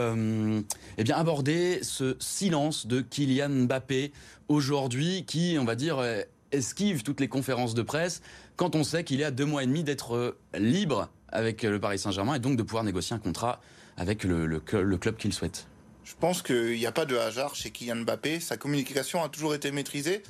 eh 0.99 1.13
aborder 1.13 1.81
ce 1.83 2.17
silence 2.19 2.87
de 2.87 3.01
Kylian 3.01 3.49
Mbappé 3.67 4.13
aujourd'hui 4.49 5.25
qui, 5.25 5.57
on 5.61 5.65
va 5.65 5.75
dire, 5.75 6.03
esquive 6.51 7.03
toutes 7.03 7.21
les 7.21 7.29
conférences 7.29 7.75
de 7.75 7.83
presse 7.83 8.23
quand 8.57 8.75
on 8.75 8.85
sait 8.85 9.05
qu'il 9.05 9.21
est 9.21 9.25
à 9.25 9.31
deux 9.31 9.45
mois 9.45 9.63
et 9.63 9.67
demi 9.67 9.85
d'être 9.85 10.37
libre 10.55 11.09
avec 11.33 11.63
le 11.63 11.81
Paris 11.81 11.99
Saint-Germain 11.99 12.35
et 12.35 12.39
donc 12.39 12.57
de 12.57 12.63
pouvoir 12.63 12.85
négocier 12.85 13.17
un 13.17 13.19
contrat 13.19 13.61
avec 13.97 14.25
le, 14.25 14.61
club 14.61 15.17
qu'il 15.17 15.33
souhaite. 15.33 15.67
Je 16.05 16.15
pense 16.19 16.43
qu'il 16.43 16.77
n'y 16.77 16.87
a 16.87 16.93
pas 16.93 17.05
de 17.05 17.17
hasard 17.17 17.55
chez 17.55 17.71
Kylian 17.71 17.97
Mbappé. 17.97 18.41
Sa 18.41 18.57
communication 18.57 19.23
a 19.23 19.29
toujours 19.29 19.55
été 19.55 19.71
maîtrisée. 19.71 20.23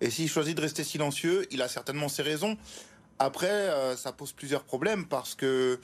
Et 0.00 0.10
s'il 0.10 0.28
choisit 0.28 0.56
de 0.56 0.62
rester 0.62 0.84
silencieux, 0.84 1.46
il 1.50 1.60
a 1.60 1.68
certainement 1.68 2.08
ses 2.08 2.22
raisons. 2.22 2.56
Après, 3.18 3.48
euh, 3.48 3.96
ça 3.96 4.12
pose 4.12 4.32
plusieurs 4.32 4.62
problèmes 4.62 5.06
parce 5.06 5.34
que 5.34 5.80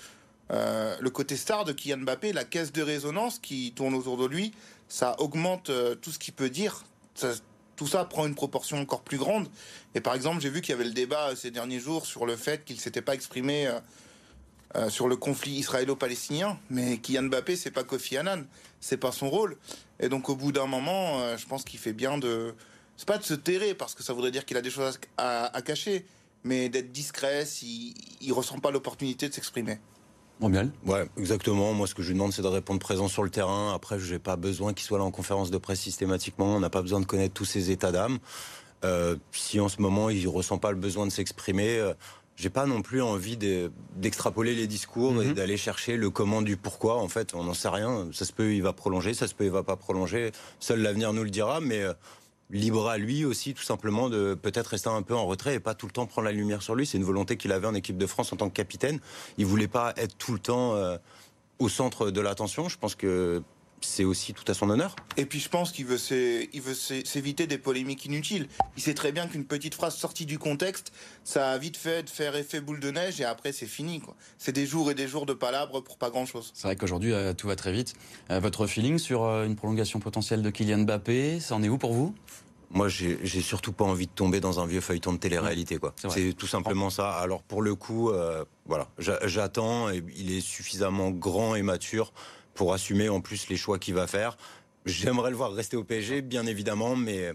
euh, 0.50 0.96
le 1.00 1.10
côté 1.10 1.36
star 1.36 1.64
de 1.64 1.72
Kylian 1.72 1.98
Mbappé, 1.98 2.32
la 2.32 2.44
caisse 2.44 2.72
de 2.72 2.82
résonance 2.82 3.38
qui 3.38 3.72
tourne 3.74 3.94
autour 3.94 4.16
de 4.16 4.26
lui, 4.26 4.52
ça 4.88 5.16
augmente 5.18 5.70
euh, 5.70 5.94
tout 5.96 6.12
ce 6.12 6.18
qu'il 6.18 6.34
peut 6.34 6.50
dire. 6.50 6.84
tout 7.76 7.88
ça 7.88 8.04
prend 8.04 8.26
une 8.26 8.36
proportion 8.36 8.78
encore 8.78 9.02
plus 9.02 9.18
grande. 9.18 9.48
Et 9.96 10.00
par 10.00 10.14
exemple, 10.14 10.40
j'ai 10.40 10.50
vu 10.50 10.60
qu'il 10.60 10.72
y 10.72 10.74
avait 10.76 10.84
le 10.84 10.92
débat 10.92 11.34
ces 11.34 11.50
derniers 11.50 11.80
jours 11.80 12.06
sur 12.06 12.24
le 12.24 12.36
fait 12.36 12.64
qu'il 12.64 12.78
s'était 12.78 13.02
pas 13.02 13.14
exprimé 13.14 13.68
euh, 14.76 14.90
sur 14.90 15.06
le 15.06 15.14
conflit 15.14 15.52
israélo-palestinien, 15.52 16.58
mais 16.68 16.98
Kylian 16.98 17.24
Mbappé, 17.24 17.54
c'est 17.54 17.70
pas 17.70 17.84
Kofi 17.84 18.16
Annan, 18.16 18.44
c'est 18.80 18.96
pas 18.96 19.12
son 19.12 19.30
rôle. 19.30 19.56
Et 20.00 20.08
donc 20.08 20.28
au 20.28 20.34
bout 20.34 20.50
d'un 20.50 20.66
moment, 20.66 21.20
euh, 21.20 21.36
je 21.36 21.46
pense 21.46 21.62
qu'il 21.62 21.78
fait 21.78 21.92
bien 21.92 22.18
de, 22.18 22.54
c'est 22.96 23.06
pas 23.06 23.18
de 23.18 23.22
se 23.22 23.34
terrer 23.34 23.74
parce 23.74 23.94
que 23.94 24.02
ça 24.02 24.12
voudrait 24.12 24.32
dire 24.32 24.44
qu'il 24.44 24.56
a 24.56 24.62
des 24.62 24.70
choses 24.70 24.98
à, 25.16 25.62
cacher, 25.64 26.04
mais 26.42 26.68
d'être 26.68 26.90
discret 26.90 27.46
s'il 27.46 27.94
il 28.20 28.32
ressent 28.32 28.58
pas 28.58 28.72
l'opportunité 28.72 29.28
de 29.28 29.34
s'exprimer. 29.34 29.78
bien. 30.40 30.72
Ouais, 30.84 31.08
exactement. 31.16 31.72
Moi, 31.72 31.86
ce 31.86 31.94
que 31.94 32.02
je 32.02 32.08
lui 32.08 32.14
demande, 32.14 32.32
c'est 32.32 32.42
de 32.42 32.48
répondre 32.48 32.80
présent 32.80 33.06
sur 33.06 33.22
le 33.22 33.30
terrain. 33.30 33.72
Après, 33.74 34.00
je 34.00 34.12
n'ai 34.12 34.18
pas 34.18 34.34
besoin 34.34 34.74
qu'il 34.74 34.84
soit 34.84 34.98
là 34.98 35.04
en 35.04 35.12
conférence 35.12 35.52
de 35.52 35.58
presse 35.58 35.80
systématiquement. 35.80 36.56
On 36.56 36.60
n'a 36.60 36.70
pas 36.70 36.82
besoin 36.82 36.98
de 36.98 37.06
connaître 37.06 37.34
tous 37.34 37.44
ses 37.44 37.70
états 37.70 37.92
d'âme. 37.92 38.18
Euh, 38.84 39.16
si 39.30 39.60
en 39.60 39.68
ce 39.68 39.80
moment 39.80 40.10
il 40.10 40.26
ressent 40.28 40.58
pas 40.58 40.70
le 40.70 40.76
besoin 40.76 41.06
de 41.06 41.12
s'exprimer, 41.12 41.78
j'ai 42.36 42.50
pas 42.50 42.66
non 42.66 42.82
plus 42.82 43.00
envie 43.00 43.36
d'extrapoler 43.96 44.54
les 44.54 44.66
discours 44.66 45.22
et 45.22 45.26
mhm. 45.26 45.34
d'aller 45.34 45.56
chercher 45.56 45.96
le 45.96 46.10
comment 46.10 46.42
du 46.42 46.56
pourquoi. 46.56 46.96
En 46.96 47.08
fait, 47.08 47.34
on 47.34 47.44
n'en 47.44 47.54
sait 47.54 47.68
rien. 47.68 48.08
Ça 48.12 48.24
se 48.24 48.32
peut, 48.32 48.54
il 48.54 48.62
va 48.62 48.72
prolonger, 48.72 49.14
ça 49.14 49.28
se 49.28 49.34
peut, 49.34 49.44
il 49.44 49.50
va 49.50 49.62
pas 49.62 49.76
prolonger. 49.76 50.32
Seul 50.58 50.80
l'avenir 50.80 51.12
nous 51.12 51.22
le 51.22 51.30
dira, 51.30 51.60
mais 51.60 51.82
euh, 51.82 51.92
libre 52.50 52.88
à 52.88 52.98
lui 52.98 53.24
aussi, 53.24 53.54
tout 53.54 53.62
simplement, 53.62 54.08
de 54.08 54.34
peut-être 54.34 54.68
rester 54.68 54.90
un 54.90 55.02
peu 55.02 55.14
en 55.14 55.26
retrait 55.26 55.54
et 55.54 55.60
pas 55.60 55.74
tout 55.74 55.86
le 55.86 55.92
temps 55.92 56.06
prendre 56.06 56.26
la 56.26 56.32
lumière 56.32 56.62
sur 56.62 56.74
lui. 56.74 56.86
C'est 56.86 56.98
une 56.98 57.04
volonté 57.04 57.36
qu'il 57.36 57.52
avait 57.52 57.68
en 57.68 57.74
équipe 57.74 57.98
de 57.98 58.06
France 58.06 58.32
en 58.32 58.36
tant 58.36 58.48
que 58.48 58.54
capitaine. 58.54 58.98
Il 59.38 59.46
voulait 59.46 59.68
pas 59.68 59.94
être 59.96 60.16
tout 60.16 60.32
le 60.32 60.40
temps 60.40 60.74
euh, 60.74 60.96
au 61.60 61.68
centre 61.68 62.10
de 62.10 62.20
l'attention. 62.20 62.68
Je 62.68 62.78
pense 62.78 62.96
que 62.96 63.42
c'est 63.84 64.04
aussi 64.04 64.34
tout 64.34 64.44
à 64.48 64.54
son 64.54 64.70
honneur. 64.70 64.96
Et 65.16 65.26
puis 65.26 65.40
je 65.40 65.48
pense 65.48 65.72
qu'il 65.72 65.86
veut 65.86 65.98
s'éviter 65.98 67.46
des 67.46 67.58
polémiques 67.58 68.04
inutiles. 68.04 68.48
Il 68.76 68.82
sait 68.82 68.94
très 68.94 69.12
bien 69.12 69.26
qu'une 69.26 69.44
petite 69.44 69.74
phrase 69.74 69.96
sortie 69.96 70.26
du 70.26 70.38
contexte, 70.38 70.92
ça 71.22 71.50
a 71.50 71.58
vite 71.58 71.76
fait 71.76 72.02
de 72.02 72.10
faire 72.10 72.36
effet 72.36 72.60
boule 72.60 72.80
de 72.80 72.90
neige 72.90 73.20
et 73.20 73.24
après 73.24 73.52
c'est 73.52 73.66
fini. 73.66 74.02
C'est 74.38 74.52
des 74.52 74.66
jours 74.66 74.90
et 74.90 74.94
des 74.94 75.06
jours 75.08 75.26
de 75.26 75.34
palabres 75.34 75.82
pour 75.82 75.98
pas 75.98 76.10
grand-chose. 76.10 76.50
C'est 76.54 76.66
vrai 76.66 76.76
qu'aujourd'hui 76.76 77.12
euh, 77.12 77.32
tout 77.32 77.46
va 77.46 77.56
très 77.56 77.72
vite. 77.72 77.94
Euh, 78.30 78.40
votre 78.40 78.66
feeling 78.66 78.98
sur 78.98 79.24
euh, 79.24 79.44
une 79.44 79.56
prolongation 79.56 80.00
potentielle 80.00 80.42
de 80.42 80.50
Kylian 80.50 80.78
Mbappé, 80.78 81.40
ça 81.40 81.54
en 81.54 81.62
est 81.62 81.68
où 81.68 81.78
pour 81.78 81.92
vous? 81.92 82.14
Moi, 82.70 82.88
j'ai 82.88 83.40
surtout 83.40 83.70
pas 83.70 83.84
envie 83.84 84.08
de 84.08 84.12
tomber 84.12 84.40
dans 84.40 84.58
un 84.58 84.66
vieux 84.66 84.80
feuilleton 84.80 85.12
de 85.12 85.18
télé-réalité, 85.18 85.76
quoi. 85.76 85.94
C'est 86.08 86.32
tout 86.32 86.48
simplement 86.48 86.90
ça. 86.90 87.12
Alors, 87.12 87.44
pour 87.44 87.62
le 87.62 87.76
coup, 87.76 88.10
voilà, 88.66 88.88
j'attends. 88.98 89.90
Il 89.90 90.32
est 90.32 90.40
suffisamment 90.40 91.12
grand 91.12 91.54
et 91.54 91.62
mature 91.62 92.12
pour 92.54 92.72
assumer 92.72 93.08
en 93.08 93.20
plus 93.20 93.48
les 93.48 93.56
choix 93.56 93.78
qu'il 93.78 93.94
va 93.94 94.06
faire. 94.06 94.36
J'aimerais 94.86 95.30
le 95.30 95.36
voir 95.36 95.52
rester 95.52 95.76
au 95.76 95.84
PSG, 95.84 96.22
bien 96.22 96.46
évidemment, 96.46 96.96
mais 96.96 97.32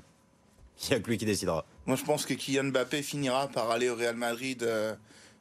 il 0.84 0.90
n'y 0.90 0.96
a 0.96 1.00
que 1.00 1.10
lui 1.10 1.18
qui 1.18 1.26
décidera. 1.26 1.66
Moi, 1.86 1.96
je 1.96 2.04
pense 2.04 2.26
que 2.26 2.34
Kylian 2.34 2.66
Mbappé 2.66 3.02
finira 3.02 3.48
par 3.48 3.72
aller 3.72 3.90
au 3.90 3.96
Real 3.96 4.16
Madrid, 4.16 4.64
euh, 4.64 4.96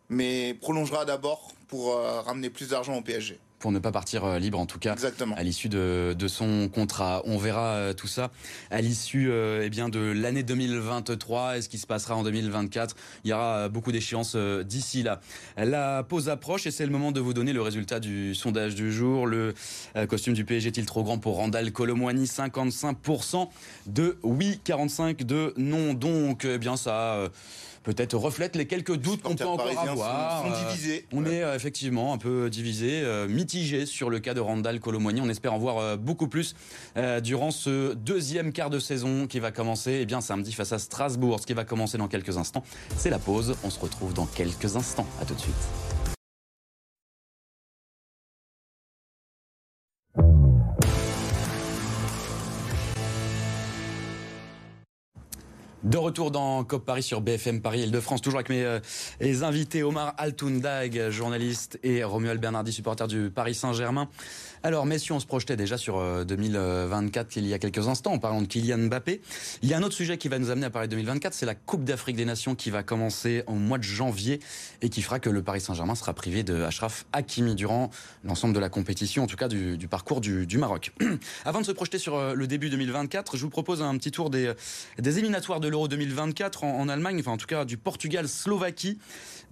mais 0.08 0.54
prolongera 0.60 1.04
d'abord 1.04 1.52
pour 1.68 1.92
euh, 1.92 2.20
ramener 2.22 2.50
plus 2.50 2.70
d'argent 2.70 2.96
au 2.96 3.02
PSG 3.02 3.38
pour 3.58 3.72
ne 3.72 3.78
pas 3.78 3.92
partir 3.92 4.24
euh, 4.24 4.38
libre 4.38 4.58
en 4.58 4.66
tout 4.66 4.78
cas 4.78 4.94
à 5.36 5.42
l'issue 5.42 5.68
de, 5.68 6.14
son 6.28 6.68
contrat. 6.68 7.22
On 7.24 7.38
verra 7.38 7.74
euh, 7.74 7.92
tout 7.92 8.06
ça 8.06 8.30
à 8.70 8.80
l'issue 8.80 9.30
euh, 9.30 9.62
eh 9.64 9.70
bien 9.70 9.88
de 9.88 9.98
l'année 9.98 10.42
2023 10.42 11.58
et 11.58 11.62
ce 11.62 11.68
qui 11.68 11.78
se 11.78 11.86
passera 11.86 12.14
en 12.16 12.22
2024. 12.22 12.94
Il 13.24 13.30
y 13.30 13.32
aura 13.32 13.68
beaucoup 13.68 13.92
d'échéances 13.92 14.36
d'ici 14.36 15.02
là. 15.02 15.20
La 15.56 16.02
pause 16.02 16.28
approche 16.28 16.66
et 16.66 16.70
c'est 16.70 16.84
le 16.84 16.92
moment 16.92 17.12
de 17.12 17.20
vous 17.20 17.34
donner 17.34 17.52
le 17.52 17.62
résultat 17.62 18.00
du 18.00 18.34
sondage 18.34 18.74
du 18.74 18.92
jour. 18.92 19.26
Le 19.26 19.54
costume 20.08 20.34
du 20.34 20.44
PSG 20.44 20.68
est-il 20.68 20.86
trop 20.86 21.02
grand 21.02 21.18
pour 21.18 21.36
Randall 21.36 21.72
Colomwani? 21.72 22.24
55% 22.24 23.48
de 23.86 24.18
oui, 24.22 24.60
45 24.64 25.22
de 25.22 25.54
non. 25.56 25.94
Donc 25.94 26.44
eh 26.44 26.58
bien 26.58 26.76
ça 26.76 27.30
peut-être 27.82 28.16
reflète 28.16 28.56
les 28.56 28.66
quelques 28.66 28.96
doutes 28.96 29.22
qu'on 29.22 29.34
peut 29.34 29.44
encore 29.44 29.66
avoir. 29.66 30.44
Sont, 30.44 30.68
divisés. 30.68 31.06
On 31.12 31.24
est 31.26 31.42
effectivement 31.54 32.12
un 32.12 32.18
peu 32.18 32.50
divisé, 32.50 33.02
mitigé 33.28 33.86
sur 33.86 34.10
le 34.10 34.18
cas 34.20 34.34
de 34.34 34.40
Randall 34.40 34.80
Colomwani. 34.80 35.20
On 35.20 35.28
espère 35.28 35.54
en 35.54 35.58
voir 35.58 35.78
euh, 35.78 35.96
beaucoup 35.96 36.28
plus 36.28 36.54
euh, 36.96 37.20
durant 37.20 37.50
ce 37.50 37.94
deuxième 37.94 38.52
quart 38.52 38.70
de 38.70 38.78
saison 38.78 39.26
qui 39.26 39.40
va 39.40 39.50
commencer 39.50 39.98
eh 40.02 40.06
bien 40.06 40.20
samedi 40.20 40.52
face 40.52 40.72
à 40.72 40.78
Strasbourg. 40.78 41.40
Ce 41.40 41.46
qui 41.46 41.54
va 41.54 41.64
commencer 41.64 41.98
dans 41.98 42.08
quelques 42.08 42.36
instants, 42.36 42.64
c'est 42.96 43.10
la 43.10 43.18
pause. 43.18 43.56
On 43.64 43.70
se 43.70 43.80
retrouve 43.80 44.14
dans 44.14 44.26
quelques 44.26 44.76
instants. 44.76 45.06
À 45.20 45.24
tout 45.24 45.34
de 45.34 45.40
suite. 45.40 45.97
De 55.84 55.96
retour 55.96 56.32
dans 56.32 56.64
COP 56.64 56.84
Paris 56.84 57.04
sur 57.04 57.20
BFM 57.20 57.60
Paris 57.60 57.82
Île-de-France, 57.82 58.20
toujours 58.20 58.40
avec 58.40 58.48
mes 58.48 58.64
euh, 58.64 59.42
invités 59.42 59.84
Omar 59.84 60.12
Altoundag, 60.18 61.10
journaliste, 61.10 61.78
et 61.84 62.02
Romuald 62.02 62.40
Bernardi, 62.40 62.72
supporter 62.72 63.06
du 63.06 63.30
Paris 63.30 63.54
Saint-Germain. 63.54 64.08
Alors, 64.64 64.86
messieurs, 64.86 65.14
on 65.14 65.20
se 65.20 65.26
projetait 65.26 65.54
déjà 65.56 65.76
sur 65.76 66.02
2024 66.24 67.26
euh, 67.26 67.40
il 67.40 67.46
y 67.46 67.54
a 67.54 67.60
quelques 67.60 67.86
instants 67.86 68.12
en 68.12 68.18
parlant 68.18 68.42
de 68.42 68.48
Kylian 68.48 68.78
Mbappé. 68.88 69.20
Il 69.62 69.68
y 69.68 69.74
a 69.74 69.78
un 69.78 69.84
autre 69.84 69.94
sujet 69.94 70.18
qui 70.18 70.26
va 70.26 70.40
nous 70.40 70.50
amener 70.50 70.66
à 70.66 70.70
parler 70.70 70.88
de 70.88 70.96
2024, 70.96 71.32
c'est 71.32 71.46
la 71.46 71.54
Coupe 71.54 71.84
d'Afrique 71.84 72.16
des 72.16 72.24
Nations 72.24 72.56
qui 72.56 72.70
va 72.70 72.82
commencer 72.82 73.44
au 73.46 73.52
mois 73.52 73.78
de 73.78 73.84
janvier 73.84 74.40
et 74.82 74.88
qui 74.88 75.00
fera 75.00 75.20
que 75.20 75.30
le 75.30 75.44
Paris 75.44 75.60
Saint-Germain 75.60 75.94
sera 75.94 76.12
privé 76.12 76.42
de 76.42 76.60
Ashraf 76.62 77.06
Hakimi 77.12 77.54
durant 77.54 77.90
l'ensemble 78.24 78.52
de 78.52 78.58
la 78.58 78.68
compétition, 78.68 79.22
en 79.22 79.26
tout 79.28 79.36
cas 79.36 79.46
du, 79.46 79.78
parcours 79.88 80.20
du, 80.20 80.58
Maroc. 80.58 80.92
Avant 81.44 81.60
de 81.60 81.66
se 81.66 81.72
projeter 81.72 81.98
sur 81.98 82.16
euh, 82.16 82.34
le 82.34 82.48
début 82.48 82.68
2024, 82.68 83.36
je 83.36 83.44
vous 83.44 83.50
propose 83.50 83.80
un 83.80 83.96
petit 83.96 84.10
tour 84.10 84.28
des 84.28 84.48
éliminatoires 84.98 85.60
de 85.60 85.67
l'Euro 85.68 85.88
2024 85.88 86.64
en, 86.64 86.80
en 86.80 86.88
Allemagne, 86.88 87.20
enfin 87.20 87.32
en 87.32 87.36
tout 87.36 87.46
cas 87.46 87.64
du 87.64 87.76
Portugal-Slovaquie 87.76 88.98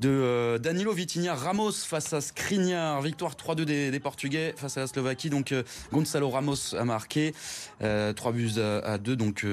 de 0.01 0.09
euh, 0.09 0.59
Danilo 0.59 0.93
Vitinha 0.93 1.35
Ramos 1.35 1.73
face 1.73 2.13
à 2.13 2.21
Skriniar. 2.21 3.01
Victoire 3.03 3.35
3-2 3.35 3.65
des, 3.65 4.01
Portugais 4.01 4.55
face 4.57 4.77
à 4.77 4.81
la 4.81 4.87
Slovaquie. 4.87 5.31
Donc 5.31 5.53
euh, 5.53 5.63
Gonzalo 5.93 6.29
Ramos 6.29 6.75
a 6.79 6.85
marqué 6.85 7.33
3 7.81 7.87
euh, 7.87 8.13
buts 8.33 8.61
à, 8.61 8.99
2, 8.99 9.17
donc 9.17 9.47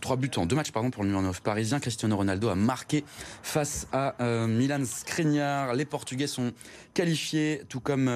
3 0.00 0.16
buts 0.16 0.30
en 0.36 0.46
2 0.46 0.56
matchs 0.56 0.72
pardon, 0.72 0.90
pour 0.90 1.02
le 1.02 1.08
numéro 1.08 1.24
9 1.24 1.40
parisien. 1.40 1.80
Cristiano 1.80 2.16
Ronaldo 2.16 2.48
a 2.48 2.54
marqué 2.54 3.04
face 3.42 3.86
à 3.92 4.14
Milan 4.46 4.84
Skriniar. 4.84 5.74
Les 5.74 5.84
Portugais 5.84 6.26
sont 6.26 6.52
qualifiés, 6.94 7.62
tout 7.68 7.80
comme 7.80 8.10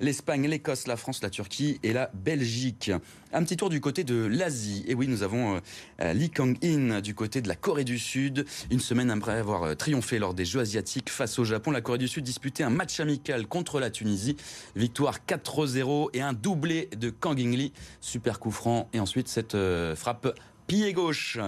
l'Espagne, 0.00 0.46
l'Écosse, 0.46 0.86
la 0.86 0.96
France, 0.96 1.22
la 1.22 1.30
Turquie 1.30 1.80
et 1.82 1.92
la 1.92 2.10
Belgique. 2.12 2.90
Un 3.32 3.42
petit 3.44 3.56
tour 3.56 3.68
du 3.68 3.80
côté 3.80 4.04
de 4.04 4.26
l'Asie. 4.26 4.84
Et 4.86 4.94
oui, 4.94 5.06
nous 5.08 5.22
avons 5.22 5.60
Lee 6.00 6.30
Kang-in 6.30 7.00
du 7.00 7.14
côté 7.14 7.40
de 7.40 7.48
la 7.48 7.56
Corée 7.56 7.84
du 7.84 7.98
Sud. 7.98 8.46
Une 8.70 8.80
semaine 8.80 9.10
après 9.10 9.38
avoir 9.38 9.76
triomphé 9.76 10.18
lors 10.18 10.34
des 10.34 10.44
Jeux 10.44 10.60
asiatiques 10.60 10.97
face 11.08 11.38
au 11.38 11.44
Japon. 11.44 11.70
La 11.70 11.80
Corée 11.80 11.98
du 11.98 12.08
Sud 12.08 12.24
disputait 12.24 12.62
un 12.62 12.70
match 12.70 13.00
amical 13.00 13.46
contre 13.46 13.80
la 13.80 13.90
Tunisie. 13.90 14.36
Victoire 14.76 15.18
4-0 15.26 16.10
et 16.14 16.22
un 16.22 16.32
doublé 16.32 16.88
de 16.96 17.10
Kang 17.10 17.38
In 17.40 17.52
Super 18.00 18.38
coup 18.40 18.50
franc. 18.50 18.88
Et 18.92 19.00
ensuite, 19.00 19.28
cette 19.28 19.54
euh, 19.54 19.94
frappe 19.96 20.38
pied 20.66 20.92
gauche. 20.92 21.38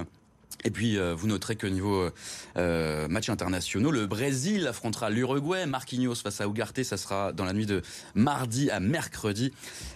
Et 0.64 0.70
puis, 0.70 0.98
euh, 0.98 1.14
vous 1.14 1.26
noterez 1.26 1.56
que 1.56 1.66
niveau 1.66 2.10
euh, 2.56 3.08
match 3.08 3.28
internationaux, 3.28 3.90
le 3.90 4.06
Brésil 4.06 4.66
affrontera 4.66 5.10
l'Uruguay. 5.10 5.66
Marquinhos 5.66 6.16
face 6.16 6.40
à 6.40 6.46
Ugarte, 6.46 6.82
ça 6.82 6.96
sera 6.96 7.32
dans 7.32 7.44
la 7.44 7.52
nuit 7.52 7.66
de 7.66 7.82
mardi 8.14 8.70
à 8.70 8.80
mercredi. 8.80 9.52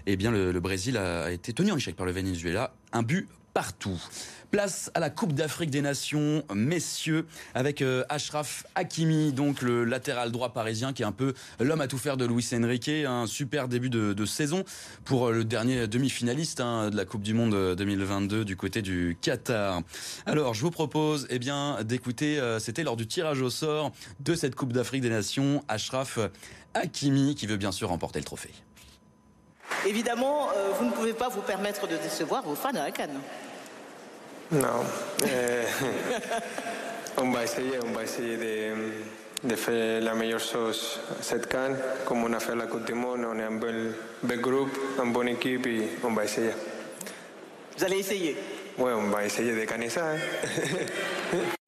Eh 0.07 0.17
bien, 0.17 0.31
le 0.31 0.59
Brésil 0.61 0.97
a 0.97 1.31
été 1.33 1.53
tenu 1.53 1.73
en 1.73 1.77
échec 1.77 1.97
par 1.97 2.07
le 2.07 2.13
Venezuela. 2.13 2.75
Un 2.93 3.03
but 3.03 3.29
partout. 3.55 3.99
Place 4.51 4.91
à 4.95 5.01
la 5.01 5.11
Coupe 5.11 5.33
d'Afrique 5.33 5.71
des 5.71 5.81
Nations, 5.81 6.45
messieurs, 6.55 7.27
avec 7.55 7.83
euh, 7.83 8.05
Ashraf 8.09 8.67
Hakimi, 8.75 9.33
donc 9.33 9.63
le 9.63 9.85
latéral 9.85 10.31
droit 10.31 10.53
parisien, 10.53 10.93
qui 10.93 11.03
est 11.03 11.07
un 11.07 11.13
peu 11.13 11.35
l'homme 11.59 11.81
à 11.81 11.89
tout 11.89 11.99
faire 11.99 12.17
de 12.17 12.25
Luis 12.25 12.49
Enrique. 12.53 12.89
Un 12.89 13.27
super 13.27 13.69
début 13.69 13.91
de, 13.91 14.25
saison 14.27 14.65
pour 15.05 15.29
euh, 15.29 15.33
le 15.33 15.45
dernier 15.45 15.87
demi-finaliste 15.87 16.61
hein, 16.61 16.91
de 16.91 16.97
la 16.97 17.05
Coupe 17.05 17.23
du 17.23 17.35
Monde 17.35 17.75
2022 17.77 18.41
euh, 18.41 18.45
du 18.45 18.57
côté 18.57 18.83
du 18.83 19.17
Qatar. 19.21 19.83
Alors, 20.27 20.55
je 20.55 20.61
vous 20.61 20.71
propose 20.71 21.27
eh 21.31 21.39
bien, 21.39 21.83
d'écouter, 21.83 22.41
c'était 22.59 22.83
lors 22.83 22.97
du 22.97 23.07
tirage 23.07 23.41
au 23.41 23.51
sort 23.51 23.93
de 24.21 24.35
cette 24.35 24.55
Coupe 24.55 24.73
d'Afrique 24.73 25.03
des 25.03 25.11
Nations, 25.11 25.65
Ashraf 25.69 26.19
Hakimi, 26.75 27.35
qui 27.35 27.47
veut 27.47 27.57
bien 27.57 27.73
sûr 27.73 27.89
remporter 27.89 28.19
le 28.19 28.25
trophée. 28.25 28.53
Évidemment, 29.87 30.49
vous 30.79 30.87
ne 30.87 30.91
pouvez 30.93 31.13
pas 31.13 31.29
vous 31.29 31.43
permettre 31.43 31.87
de 31.87 31.97
décevoir 31.97 32.43
vos 32.43 32.55
fans 32.55 32.71
à 32.71 32.85
la 32.85 32.91
Cannes. 32.91 33.21
Non. 34.53 34.85
Eh, 35.27 37.23
on 37.23 37.31
va 37.31 37.45
essayer, 37.45 37.79
on 37.85 37.93
va 37.93 38.03
essayer 38.03 38.37
de, 38.37 39.49
de 39.49 39.57
faire 39.57 40.03
la 40.03 40.15
meilleure 40.15 40.41
chose 40.41 41.01
cette 41.21 41.47
canne. 41.47 41.77
Comme 42.05 42.25
on 42.25 42.33
a 42.33 42.41
fait 42.41 42.57
la 42.57 42.67
Coupe 42.67 42.85
du 42.85 42.95
Monde, 42.95 43.25
on 43.25 43.39
est 43.39 43.45
un 43.45 43.53
bon, 43.53 43.93
bon 44.23 44.41
groupe, 44.41 44.77
une 45.03 45.13
bonne 45.13 45.29
équipe 45.29 45.67
et 45.67 45.89
on 46.03 46.13
va 46.13 46.25
essayer. 46.25 46.51
Vous 47.79 47.85
allez 47.85 47.99
essayer 47.99 48.37
Oui, 48.79 48.91
on 48.95 49.09
va 49.11 49.25
essayer 49.25 49.55
de 49.55 49.65
gagner 49.65 49.89
ça. 49.89 50.13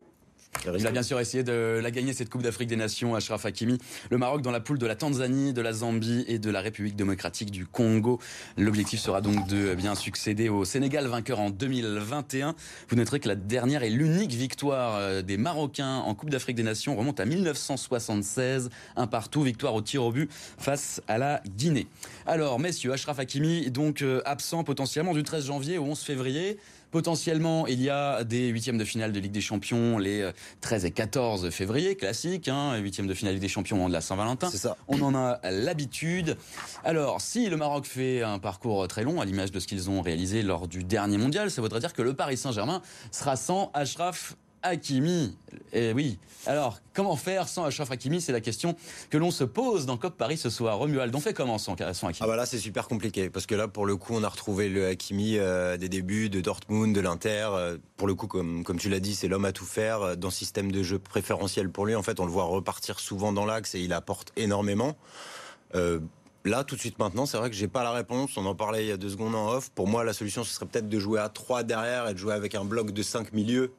Il 0.75 0.87
a 0.87 0.91
bien 0.91 1.03
sûr 1.03 1.21
essayé 1.21 1.45
de 1.45 1.81
la 1.83 1.91
gagner 1.91 2.13
cette 2.13 2.29
Coupe 2.29 2.43
d'Afrique 2.43 2.69
des 2.69 2.77
Nations, 2.77 3.15
Ashraf 3.15 3.47
Hakimi. 3.47 3.79
Le 4.11 4.19
Maroc 4.19 4.43
dans 4.43 4.51
la 4.51 4.61
poule 4.61 4.79
de 4.79 4.87
la 4.87 4.97
Tanzanie, 4.97 5.53
de 5.53 5.61
la 5.61 5.73
Zambie 5.73 6.25
et 6.27 6.39
de 6.39 6.51
la 6.51 6.61
République 6.61 6.97
démocratique 6.97 7.51
du 7.51 7.67
Congo. 7.67 8.19
L'objectif 8.57 9.01
sera 9.01 9.21
donc 9.21 9.47
de 9.47 9.75
bien 9.75 9.95
succéder 9.95 10.49
au 10.49 10.65
Sénégal, 10.65 11.07
vainqueur 11.07 11.41
en 11.41 11.51
2021. 11.51 12.55
Vous 12.89 12.97
noterez 12.97 13.21
que 13.21 13.29
la 13.29 13.37
dernière 13.37 13.83
et 13.83 13.91
l'unique 13.91 14.33
victoire 14.33 14.97
euh, 14.97 15.23
des 15.23 15.37
Marocains 15.37 15.99
en 15.99 16.15
Coupe 16.15 16.31
d'Afrique 16.31 16.57
des 16.57 16.63
Nations 16.63 16.97
remonte 16.97 17.21
à 17.21 17.25
1976. 17.25 18.71
Un 18.97 19.07
partout, 19.07 19.43
victoire 19.43 19.75
au 19.75 19.83
tir 19.83 20.03
au 20.05 20.11
but 20.11 20.31
face 20.59 21.01
à 21.07 21.19
la 21.19 21.43
Guinée. 21.57 21.87
Alors, 22.27 22.59
messieurs, 22.59 22.93
Ashraf 22.93 23.19
Hakimi, 23.19 23.71
donc 23.71 24.03
euh, 24.03 24.21
absent 24.25 24.65
potentiellement 24.65 25.15
du 25.15 25.23
13 25.23 25.47
janvier 25.47 25.79
au 25.79 25.85
11 25.85 26.01
février. 26.01 26.59
Potentiellement, 26.91 27.67
il 27.67 27.83
y 27.83 27.91
a 27.91 28.25
des 28.25 28.49
huitièmes 28.49 28.79
de 28.79 28.85
finale 28.85 29.13
de 29.13 29.21
Ligue 29.21 29.33
des 29.33 29.41
Champions 29.41 29.99
les 29.99 30.31
13 30.61 30.85
euh, 30.85 30.89
et 30.89 30.91
14 30.91 31.51
février, 31.51 31.97
classique, 31.97 32.49
hein, 32.49 32.77
huitièmes 32.77 33.07
de 33.07 33.15
finale 33.15 33.35
de 33.35 33.37
Ligue 33.37 33.43
des 33.43 33.53
Champions 33.53 33.89
de 33.89 33.93
la 33.93 34.01
Saint-Valentin. 34.01 34.49
C'est 34.51 34.59
ça. 34.59 34.77
On 34.89 35.01
en 35.03 35.15
a 35.15 35.41
l'habitude. 35.51 36.37
Alors, 36.85 37.21
si 37.21 37.49
le 37.49 37.57
Maroc 37.57 37.87
fait 37.87 38.23
un 38.23 38.39
parcours 38.39 38.87
très 38.89 39.03
long, 39.03 39.21
à 39.21 39.25
l'image 39.25 39.53
de 39.53 39.61
ce 39.61 39.67
qu'ils 39.67 39.91
ont 39.91 40.03
réalisé 40.03 40.43
lors 40.43 40.69
du 40.69 40.85
dernier 40.85 41.19
mondial, 41.19 41.51
ça 41.51 41.61
voudrait 41.61 41.81
dire 41.81 41.93
que 41.93 42.03
le 42.03 42.15
Paris 42.15 42.37
Saint-Germain 42.37 42.83
sera 43.11 43.37
sans 43.37 43.71
Ashraf 43.75 44.37
Hakimi. 44.67 45.37
Eh 45.73 45.93
oui. 45.93 46.19
Alors, 46.47 46.79
comment 46.95 47.17
faire 47.17 47.49
sans 47.49 47.65
Achraf 47.65 47.91
Hakimi? 47.91 48.21
C'est 48.21 48.33
la 48.33 48.41
question 48.41 48.77
que 49.11 49.19
l'on 49.19 49.31
se 49.31 49.45
pose 49.45 49.87
dans 49.87 49.97
COP 49.97 50.17
Paris 50.17 50.37
ce 50.37 50.51
soir. 50.51 50.79
Romuald, 50.79 51.15
on 51.15 51.21
fait 51.21 51.35
comment 51.35 51.59
sans, 51.59 51.75
Hakimi? 51.75 52.19
Ah 52.21 52.27
bah 52.27 52.37
là, 52.37 52.47
c'est 52.47 52.59
super 52.59 52.89
compliqué 52.89 53.31
parce 53.31 53.47
que 53.47 53.55
là, 53.55 53.69
pour 53.69 53.87
le 53.87 53.97
coup, 53.97 54.15
on 54.15 54.23
a 54.23 54.29
retrouvé 54.29 54.69
le 54.69 54.87
Hakimi 54.87 55.39
euh, 55.39 55.77
des 55.77 55.89
débuts 55.89 56.29
de 56.29 56.41
Dortmund, 56.41 56.95
de 56.95 57.01
l'Inter. 57.01 57.49
Euh, 57.53 57.79
pour 57.97 58.07
le 58.07 58.15
coup, 58.15 58.27
comme, 58.27 58.65
comme 58.65 58.79
tu 58.79 58.89
l'as 58.89 59.01
dit, 59.01 59.15
c'est 59.15 59.29
l'homme 59.29 59.45
à 59.45 59.53
tout 59.53 59.65
faire 59.65 60.03
euh, 60.03 60.15
dans 60.17 60.31
système 60.31 60.71
de 60.71 60.83
jeu 60.83 60.99
préférentiel 60.99 61.71
pour 61.71 61.87
lui. 61.87 61.95
En 61.95 62.03
fait, 62.03 62.21
on 62.21 62.27
le 62.27 62.33
voit 62.33 62.45
repartir 62.45 63.01
souvent 63.01 63.33
dans 63.33 63.47
l'axe 63.47 63.75
et 63.75 63.81
il 63.81 63.93
apporte 63.93 64.33
énormément 64.37 64.97
Là, 66.47 66.63
tout 66.63 66.77
de 66.77 66.81
suite 66.81 67.01
maintenant, 67.01 67.27
c'est 67.27 67.39
vrai 67.39 67.51
que 67.51 67.57
j'ai 67.57 67.67
pas 67.67 67.83
la 67.83 67.91
réponse. 67.91 68.37
On 68.37 68.47
en 68.47 68.55
parlait 68.55 68.85
il 68.85 68.89
y 68.89 68.93
a 68.93 68.97
deux 68.97 69.09
secondes 69.09 69.35
en 69.35 69.49
off. 69.51 69.69
Pour 69.71 69.89
moi, 69.89 70.05
la 70.05 70.13
solution, 70.13 70.45
ce 70.45 70.55
serait 70.55 70.67
peut-être 70.67 70.89
de 70.89 70.99
jouer 71.01 71.19
à 71.19 71.29
3 71.29 71.65
derrière 71.65 72.09
et 72.09 72.15
de 72.15 72.19
jouer 72.19 72.35
avec 72.35 72.55
un 72.55 72.65
bloc 72.65 72.93
de 72.93 73.03
5 73.03 73.33
milieux. 73.33 73.73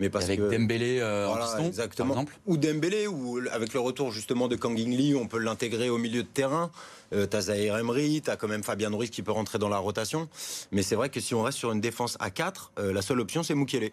Mais 0.00 0.10
parce 0.10 0.26
avec 0.26 0.40
Dembélé 0.40 1.00
euh, 1.00 1.28
en 1.28 1.36
piston, 1.36 1.66
exactement. 1.66 2.14
par 2.14 2.22
exemple 2.22 2.38
Ou 2.46 2.56
Dembélé, 2.56 3.06
ou 3.08 3.40
avec 3.50 3.74
le 3.74 3.80
retour 3.80 4.12
justement 4.12 4.46
de 4.46 4.54
Kangin 4.54 4.90
Lee, 4.90 5.14
on 5.16 5.26
peut 5.26 5.38
l'intégrer 5.38 5.90
au 5.90 5.98
milieu 5.98 6.22
de 6.22 6.28
terrain. 6.28 6.70
Euh, 7.12 7.26
t'as 7.26 7.42
Zahir 7.42 7.76
Emery, 7.76 8.22
t'as 8.22 8.36
quand 8.36 8.48
même 8.48 8.62
Fabien 8.62 8.90
Ruiz 8.90 9.10
qui 9.10 9.22
peut 9.22 9.32
rentrer 9.32 9.58
dans 9.58 9.68
la 9.68 9.78
rotation. 9.78 10.28
Mais 10.70 10.82
c'est 10.82 10.94
vrai 10.94 11.08
que 11.08 11.20
si 11.20 11.34
on 11.34 11.42
reste 11.42 11.58
sur 11.58 11.72
une 11.72 11.80
défense 11.80 12.16
à 12.20 12.30
4, 12.30 12.72
euh, 12.78 12.92
la 12.92 13.02
seule 13.02 13.20
option, 13.20 13.42
c'est 13.42 13.54
Mukele. 13.54 13.90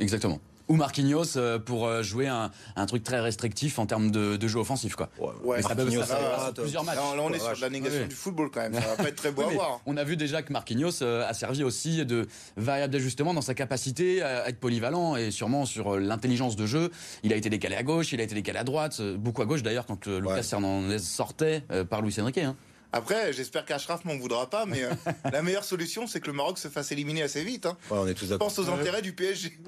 Exactement 0.00 0.40
ou 0.72 0.76
Marquinhos 0.76 1.36
euh, 1.36 1.58
pour 1.58 1.86
euh, 1.86 2.02
jouer 2.02 2.28
un, 2.28 2.50
truc 2.86 3.04
très 3.04 3.20
restrictif 3.20 3.78
en 3.78 3.84
termes 3.84 4.10
de, 4.10 4.48
jeu 4.48 4.58
offensif. 4.58 4.96
Quoi. 4.96 5.10
Ouais, 5.44 5.60
ça 5.60 5.74
peut 5.74 5.90
ça, 5.90 6.50
plusieurs 6.56 6.82
matchs. 6.84 6.96
là, 6.96 7.22
on 7.22 7.30
est 7.30 7.38
sur 7.38 7.60
la 7.60 7.68
négation 7.68 8.06
du 8.06 8.14
football 8.14 8.50
quand 8.50 8.60
même. 8.60 8.72
Ça 8.72 8.80
va 8.80 8.96
pas 8.96 9.08
être 9.08 9.16
très 9.16 9.32
beau 9.32 9.42
à 9.48 9.48
voir. 9.48 9.80
On 9.84 9.98
a 9.98 10.04
vu 10.04 10.16
déjà 10.16 10.40
que 10.40 10.50
Marquinhos 10.50 11.02
euh, 11.02 11.28
a 11.28 11.34
servi 11.34 11.62
aussi 11.62 12.06
de 12.06 12.26
variable 12.56 12.90
d'ajustement 12.90 13.34
dans 13.34 13.42
sa 13.42 13.52
capacité 13.52 14.22
à 14.22 14.48
être 14.48 14.60
polyvalent 14.60 15.16
et 15.16 15.30
sûrement 15.30 15.66
sur 15.66 15.98
l'intelligence 15.98 16.56
de 16.56 16.64
jeu. 16.64 16.90
Il 17.22 17.34
a 17.34 17.36
été 17.36 17.50
décalé 17.50 17.76
à 17.76 17.82
gauche, 17.82 18.14
il 18.14 18.20
a 18.20 18.24
été 18.24 18.34
décalé 18.34 18.58
à 18.58 18.64
droite, 18.64 19.02
beaucoup 19.02 19.42
à 19.42 19.44
gauche 19.44 19.62
d'ailleurs 19.62 19.84
quand 19.84 20.06
Lucas 20.06 20.48
Hernandez 20.52 21.00
sortait 21.00 21.64
par 21.90 22.00
Luis 22.00 22.16
Enrique. 22.18 22.38
Hein. 22.38 22.56
Après, 22.92 23.32
j'espère 23.32 23.64
qu'Ashraf 23.64 24.04
m'en 24.04 24.16
voudra 24.16 24.50
pas, 24.50 24.66
mais 24.66 24.82
euh, 24.82 24.90
la 25.32 25.42
meilleure 25.42 25.64
solution, 25.64 26.06
c'est 26.06 26.20
que 26.20 26.26
le 26.26 26.34
Maroc 26.34 26.58
se 26.58 26.68
fasse 26.68 26.92
éliminer 26.92 27.22
assez 27.22 27.42
vite. 27.42 27.64
Hein. 27.64 27.76
on 27.90 28.06
est 28.06 28.14
tous 28.14 28.28
d'accord. 28.28 28.48
Pense 28.48 28.58
aux 28.58 28.68
intérêts 28.68 29.00
du 29.00 29.14
PSG. 29.14 29.58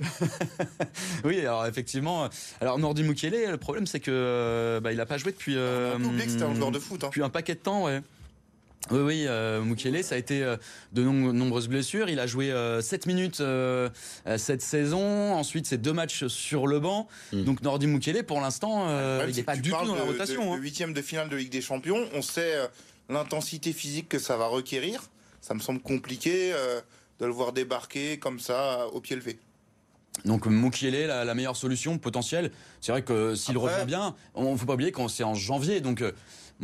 oui, 1.24 1.40
alors 1.40 1.66
effectivement. 1.66 2.28
Alors 2.60 2.78
Nordi 2.78 3.02
Mukiele, 3.02 3.50
le 3.50 3.56
problème, 3.56 3.86
c'est 3.86 4.00
que 4.00 4.10
euh, 4.10 4.80
bah, 4.80 4.92
il 4.92 4.98
n'a 4.98 5.06
pas 5.06 5.16
joué 5.16 5.32
depuis. 5.32 5.56
Euh, 5.56 5.96
on 5.98 6.04
a 6.04 6.06
oublié 6.06 6.26
que 6.26 6.32
c'était 6.32 6.44
un 6.44 6.54
joueur 6.54 6.70
de 6.70 6.78
foot. 6.78 7.02
Hein. 7.02 7.08
Depuis 7.08 7.22
un 7.22 7.30
paquet 7.30 7.54
de 7.54 7.60
temps, 7.60 7.84
ouais. 7.84 8.02
Oui, 8.90 9.00
oui, 9.00 9.24
euh, 9.26 9.62
Mukiele, 9.62 10.04
ça 10.04 10.14
a 10.14 10.18
été 10.18 10.44
de 10.92 11.02
nombreuses 11.02 11.68
blessures. 11.68 12.10
Il 12.10 12.20
a 12.20 12.26
joué 12.26 12.52
7 12.82 13.06
minutes 13.06 13.42
cette 14.36 14.60
saison. 14.60 15.32
Ensuite, 15.32 15.66
c'est 15.66 15.78
deux 15.78 15.94
matchs 15.94 16.26
sur 16.26 16.66
le 16.66 16.80
banc. 16.80 17.08
Hmm. 17.32 17.44
Donc, 17.44 17.62
Nordi 17.62 17.86
Mukiele, 17.86 18.22
pour 18.24 18.42
l'instant, 18.42 18.86
il 19.26 19.34
n'est 19.34 19.42
pas 19.42 19.56
du 19.56 19.70
tout 19.70 19.86
dans 19.86 19.94
la 19.94 20.02
rotation. 20.02 20.52
Le 20.52 20.58
hein. 20.58 20.60
huitième 20.60 20.92
de 20.92 21.00
finale 21.00 21.30
de 21.30 21.36
Ligue 21.36 21.50
des 21.50 21.62
Champions, 21.62 22.06
on 22.12 22.20
sait 22.20 22.58
l'intensité 23.08 23.72
physique 23.72 24.08
que 24.08 24.18
ça 24.18 24.36
va 24.36 24.46
requérir, 24.46 25.02
ça 25.40 25.54
me 25.54 25.60
semble 25.60 25.80
compliqué 25.80 26.52
euh, 26.52 26.80
de 27.20 27.26
le 27.26 27.32
voir 27.32 27.52
débarquer 27.52 28.18
comme 28.18 28.40
ça 28.40 28.88
au 28.92 29.00
pied 29.00 29.16
levé. 29.16 29.38
Donc 30.24 30.46
Mukiele, 30.46 31.06
la, 31.08 31.24
la 31.24 31.34
meilleure 31.34 31.56
solution 31.56 31.98
potentielle. 31.98 32.52
C'est 32.80 32.92
vrai 32.92 33.02
que 33.02 33.34
s'il 33.34 33.58
revient 33.58 33.84
bien, 33.84 34.14
on 34.34 34.52
ne 34.52 34.56
faut 34.56 34.66
pas 34.66 34.74
oublier 34.74 34.92
qu'on 34.92 35.08
c'est 35.08 35.24
en 35.24 35.34
janvier, 35.34 35.80
donc 35.80 36.02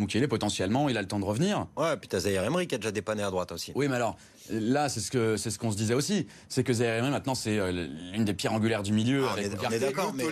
euh, 0.00 0.02
Mukiele 0.02 0.28
potentiellement, 0.28 0.88
il 0.88 0.96
a 0.96 1.02
le 1.02 1.08
temps 1.08 1.20
de 1.20 1.24
revenir. 1.24 1.66
Ouais, 1.76 1.96
puis 1.96 2.08
t'as 2.08 2.20
Zaire 2.20 2.44
Emery 2.44 2.66
qui 2.66 2.74
a 2.74 2.78
déjà 2.78 2.90
dépanné 2.90 3.22
à 3.22 3.30
droite 3.30 3.52
aussi. 3.52 3.72
Oui, 3.74 3.88
mais 3.88 3.96
alors 3.96 4.16
là, 4.50 4.88
c'est 4.88 5.00
ce 5.00 5.10
que 5.10 5.36
c'est 5.36 5.50
ce 5.50 5.58
qu'on 5.58 5.70
se 5.70 5.76
disait 5.76 5.94
aussi, 5.94 6.26
c'est 6.48 6.64
que 6.64 6.72
Zaire 6.72 6.98
Emery 6.98 7.10
maintenant 7.10 7.34
c'est 7.34 7.58
euh, 7.58 7.88
l'une 8.12 8.24
des 8.24 8.34
pierres 8.34 8.52
angulaires 8.52 8.82
du 8.82 8.92
milieu. 8.92 9.24
Ah, 9.28 9.34
on 9.36 9.70
est, 9.70 9.78
d'accord, 9.78 10.12
mais 10.14 10.24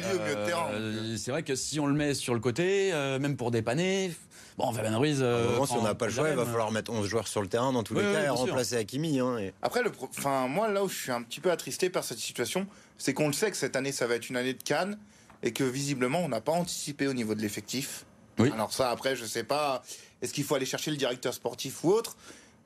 c'est 1.16 1.30
vrai 1.30 1.42
que 1.42 1.54
si 1.54 1.80
on 1.80 1.87
le 1.87 1.94
met 1.94 2.14
sur 2.14 2.34
le 2.34 2.40
côté, 2.40 2.92
même 3.20 3.37
pour 3.37 3.50
dépanner, 3.50 4.10
Bon, 4.58 4.72
Fabien 4.72 4.98
Ruiz. 4.98 5.20
Euh, 5.22 5.64
si 5.66 5.72
on 5.75 5.82
n'a 5.82 5.94
pas 5.94 6.06
le 6.06 6.12
choix, 6.12 6.28
il 6.28 6.34
va 6.34 6.44
falloir 6.44 6.72
mettre 6.72 6.92
11 6.92 7.06
joueurs 7.06 7.28
sur 7.28 7.40
le 7.40 7.46
terrain 7.46 7.72
dans 7.72 7.84
tous 7.84 7.94
les 7.94 8.02
cas 8.02 8.25
et 8.25 8.28
remplacer 8.28 8.76
Hakimi. 8.76 9.20
Hein, 9.20 9.52
Après, 9.62 9.84
le, 9.84 9.92
enfin, 10.02 10.48
moi, 10.48 10.68
là 10.68 10.82
où 10.82 10.88
je 10.88 10.96
suis 10.96 11.12
un 11.12 11.22
petit 11.22 11.38
peu 11.38 11.52
attristé 11.52 11.90
par 11.90 12.02
cette 12.02 12.18
situation, 12.18 12.66
c'est 12.98 13.14
qu'on 13.14 13.28
le 13.28 13.32
sait 13.32 13.52
que 13.52 13.56
cette 13.56 13.76
année, 13.76 13.92
ça 13.92 14.08
va 14.08 14.16
être 14.16 14.28
une 14.28 14.37
année 14.37 14.54
de 14.54 14.62
Cannes 14.62 14.98
et 15.44 15.52
que 15.52 15.62
visiblement, 15.62 16.18
on 16.18 16.28
n'a 16.28 16.40
pas 16.40 16.50
anticipé 16.50 17.06
au 17.06 17.12
niveau 17.12 17.37
de 17.37 17.40
l'effectif. 17.40 18.04
Oui. 18.38 18.50
Alors 18.52 18.73
ça, 18.73 18.90
après, 18.90 19.16
je 19.16 19.25
sais 19.25 19.45
pas, 19.45 19.83
est-ce 20.23 20.33
qu'il 20.33 20.45
faut 20.45 20.54
aller 20.54 20.66
chercher 20.66 20.90
le 20.90 20.97
directeur 20.97 21.35
sportif 21.35 21.85
ou 21.85 21.90
autre 21.90 22.16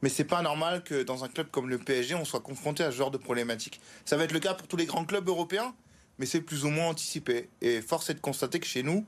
mais 0.03 0.09
c'est 0.09 0.25
pas 0.25 0.43
normal 0.43 0.83
que 0.83 1.05
dans 1.05 1.23
un 1.23 1.29
club 1.29 1.49
comme 1.51 1.71
le 1.71 1.79
PSG, 1.79 2.17
on 2.17 2.25
soit 2.25 2.41
confronté 2.41 2.83
à 2.83 2.91
ce 2.91 2.97
genre 2.97 3.13
de 3.13 3.19
problématique. 3.19 3.81
Ça 4.05 4.17
va 4.17 4.25
être 4.25 4.33
le 4.33 4.41
cas 4.41 4.53
pour 4.53 4.67
tous 4.67 4.77
les 4.77 4.85
grands 4.85 5.05
clubs 5.05 5.29
européens, 5.29 5.75
mais 6.19 6.27
c'est 6.27 6.41
plus 6.41 6.65
ou 6.65 6.71
moins 6.71 6.89
anticipé. 6.89 7.49
Et 7.61 7.81
force 7.81 8.11
est 8.11 8.15
de 8.15 8.21
constater 8.21 8.59
que 8.59 8.67
chez 8.67 8.83
nous, 8.83 9.07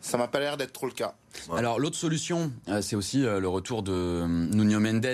ça 0.00 0.16
m'a 0.16 0.28
pas 0.28 0.40
l'air 0.40 0.56
d'être 0.56 0.72
trop 0.72 0.86
le 0.86 0.92
cas. 0.92 1.14
Alors 1.54 1.78
l'autre 1.78 1.96
solution, 1.96 2.50
euh, 2.68 2.80
c'est 2.82 2.96
aussi 2.96 3.24
euh, 3.24 3.40
le 3.40 3.48
retour 3.48 3.82
de 3.82 3.92
euh, 3.92 4.26
Nuno 4.26 4.80
Mendes 4.80 5.06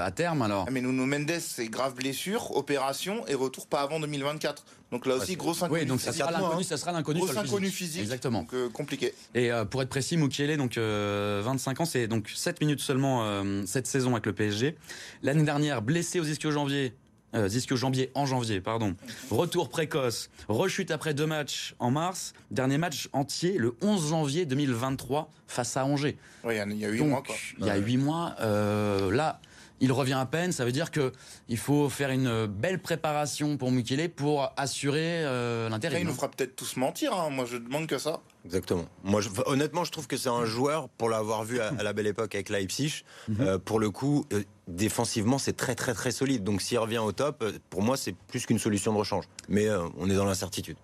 à 0.00 0.10
terme. 0.10 0.42
Alors. 0.42 0.64
Ah, 0.68 0.70
mais 0.70 0.80
Nuno 0.80 1.04
Mendes, 1.04 1.38
c'est 1.40 1.66
grave 1.68 1.94
blessure, 1.94 2.56
opération 2.56 3.26
et 3.26 3.34
retour 3.34 3.66
pas 3.66 3.80
avant 3.80 3.98
2024. 4.00 4.64
Donc 4.92 5.06
là 5.06 5.16
aussi, 5.16 5.36
gros 5.36 5.64
inconnu. 5.64 5.80
Oui, 5.80 5.86
donc 5.86 6.00
ça 6.00 6.12
sera 6.12 6.30
l'inconnu, 6.30 6.62
ça 6.62 6.76
sera 6.76 6.92
l'inconnu. 6.92 7.20
Inconnu 7.36 7.68
physique. 7.68 8.02
Exactement. 8.02 8.46
Donc 8.50 8.72
compliqué. 8.72 9.12
Et 9.34 9.50
pour 9.68 9.82
être 9.82 9.88
précis, 9.88 10.16
Mukiele, 10.16 10.56
donc 10.56 10.78
25 10.78 11.80
ans, 11.80 11.84
c'est 11.84 12.06
donc 12.06 12.30
7 12.32 12.60
minutes 12.60 12.80
seulement 12.80 13.42
cette 13.66 13.88
saison 13.88 14.12
avec 14.12 14.26
le 14.26 14.32
PSG. 14.32 14.76
L'année 15.22 15.42
dernière, 15.42 15.82
blessé 15.82 16.20
aux 16.20 16.24
ischio-janvier, 16.24 16.94
euh, 17.36 17.76
Jambier 17.76 18.10
en 18.14 18.26
janvier, 18.26 18.60
pardon. 18.60 18.94
Retour 19.30 19.68
précoce, 19.68 20.30
rechute 20.48 20.90
après 20.90 21.14
deux 21.14 21.26
matchs 21.26 21.74
en 21.78 21.90
mars, 21.90 22.32
dernier 22.50 22.78
match 22.78 23.08
entier 23.12 23.58
le 23.58 23.74
11 23.82 24.08
janvier 24.08 24.46
2023 24.46 25.30
face 25.46 25.76
à 25.76 25.84
Angers. 25.84 26.16
Oui, 26.44 26.54
il 26.54 26.78
y 26.78 26.84
a 26.84 26.88
huit 26.88 27.02
mois. 27.02 27.22
Il 27.58 27.66
y 27.66 27.70
a 27.70 27.76
huit 27.76 27.96
mois. 27.96 28.34
Euh, 28.40 29.10
là, 29.12 29.40
il 29.80 29.92
revient 29.92 30.14
à 30.14 30.26
peine. 30.26 30.52
Ça 30.52 30.64
veut 30.64 30.72
dire 30.72 30.90
que 30.90 31.12
il 31.48 31.58
faut 31.58 31.88
faire 31.88 32.10
une 32.10 32.46
belle 32.46 32.80
préparation 32.80 33.56
pour 33.56 33.70
Mukele 33.70 34.08
pour 34.08 34.52
assurer 34.56 35.24
euh, 35.24 35.68
l'intérêt. 35.68 36.00
Il 36.00 36.06
nous 36.06 36.14
fera 36.14 36.30
peut-être 36.30 36.56
tous 36.56 36.76
mentir. 36.76 37.12
Hein. 37.12 37.30
Moi, 37.30 37.44
je 37.44 37.56
demande 37.56 37.86
que 37.86 37.98
ça. 37.98 38.20
Exactement. 38.46 38.86
Moi, 39.04 39.20
honnêtement, 39.46 39.84
je 39.84 39.90
trouve 39.90 40.06
que 40.06 40.16
c'est 40.16 40.28
un 40.28 40.44
joueur, 40.44 40.88
pour 40.88 41.10
l'avoir 41.10 41.44
vu 41.44 41.60
à, 41.60 41.82
la 41.82 41.92
belle 41.92 42.06
époque 42.06 42.34
avec 42.34 42.48
Leipzig, 42.48 43.04
mhm. 43.28 43.36
euh, 43.40 43.58
pour 43.58 43.80
le 43.80 43.90
coup, 43.90 44.24
euh, 44.32 44.42
défensivement, 44.68 45.38
c'est 45.38 45.56
très, 45.56 45.74
très, 45.74 45.94
très 45.94 46.12
solide. 46.12 46.44
Donc, 46.44 46.62
s'il 46.62 46.78
revient 46.78 46.98
au 46.98 47.12
top, 47.12 47.44
pour 47.70 47.82
moi, 47.82 47.96
c'est 47.96 48.14
plus 48.28 48.46
qu'une 48.46 48.58
solution 48.58 48.92
de 48.92 48.98
rechange. 48.98 49.24
Mais 49.48 49.68
on 49.98 50.08
est 50.08 50.14
dans 50.14 50.24
l'incertitude. 50.24 50.76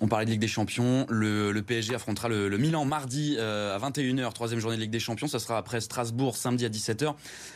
On 0.00 0.08
parlait 0.08 0.26
de 0.26 0.30
Ligue 0.30 0.40
des 0.40 0.48
Champions. 0.48 1.06
Le, 1.08 1.58
PSG 1.62 1.94
affrontera 1.94 2.28
le, 2.28 2.58
Milan 2.58 2.84
mardi 2.84 3.36
euh, 3.38 3.74
à 3.74 3.78
21h, 3.78 4.32
troisième 4.32 4.60
journée 4.60 4.76
de 4.76 4.82
Ligue 4.82 4.90
des 4.90 5.00
Champions. 5.00 5.26
Ça 5.26 5.38
sera 5.38 5.56
après 5.56 5.80
Strasbourg 5.80 6.36
samedi 6.36 6.66
à 6.66 6.68
17h. 6.68 7.14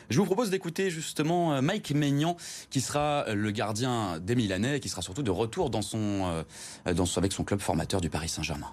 Je 0.09 0.19
vous 0.19 0.25
propose 0.25 0.49
d'écouter 0.49 0.91
justement 0.91 1.55
euh, 1.55 1.61
Mike 1.61 1.91
Maignan, 1.93 2.37
qui 2.71 2.81
sera 2.81 3.27
le 3.35 3.51
gardien 3.51 4.19
des 4.21 4.35
Milanais 4.35 4.79
et 4.79 4.81
qui 4.81 4.89
sera 4.89 5.03
surtout 5.03 5.23
de 5.23 5.31
retour 5.31 5.69
dans 5.69 5.83
son, 5.83 6.45
euh, 6.87 6.95
dans, 6.95 7.05
avec 7.17 7.33
son 7.33 7.45
club 7.45 7.61
formateur 7.61 8.01
du 8.01 8.09
Paris 8.09 8.29
Saint-Germain. 8.29 8.73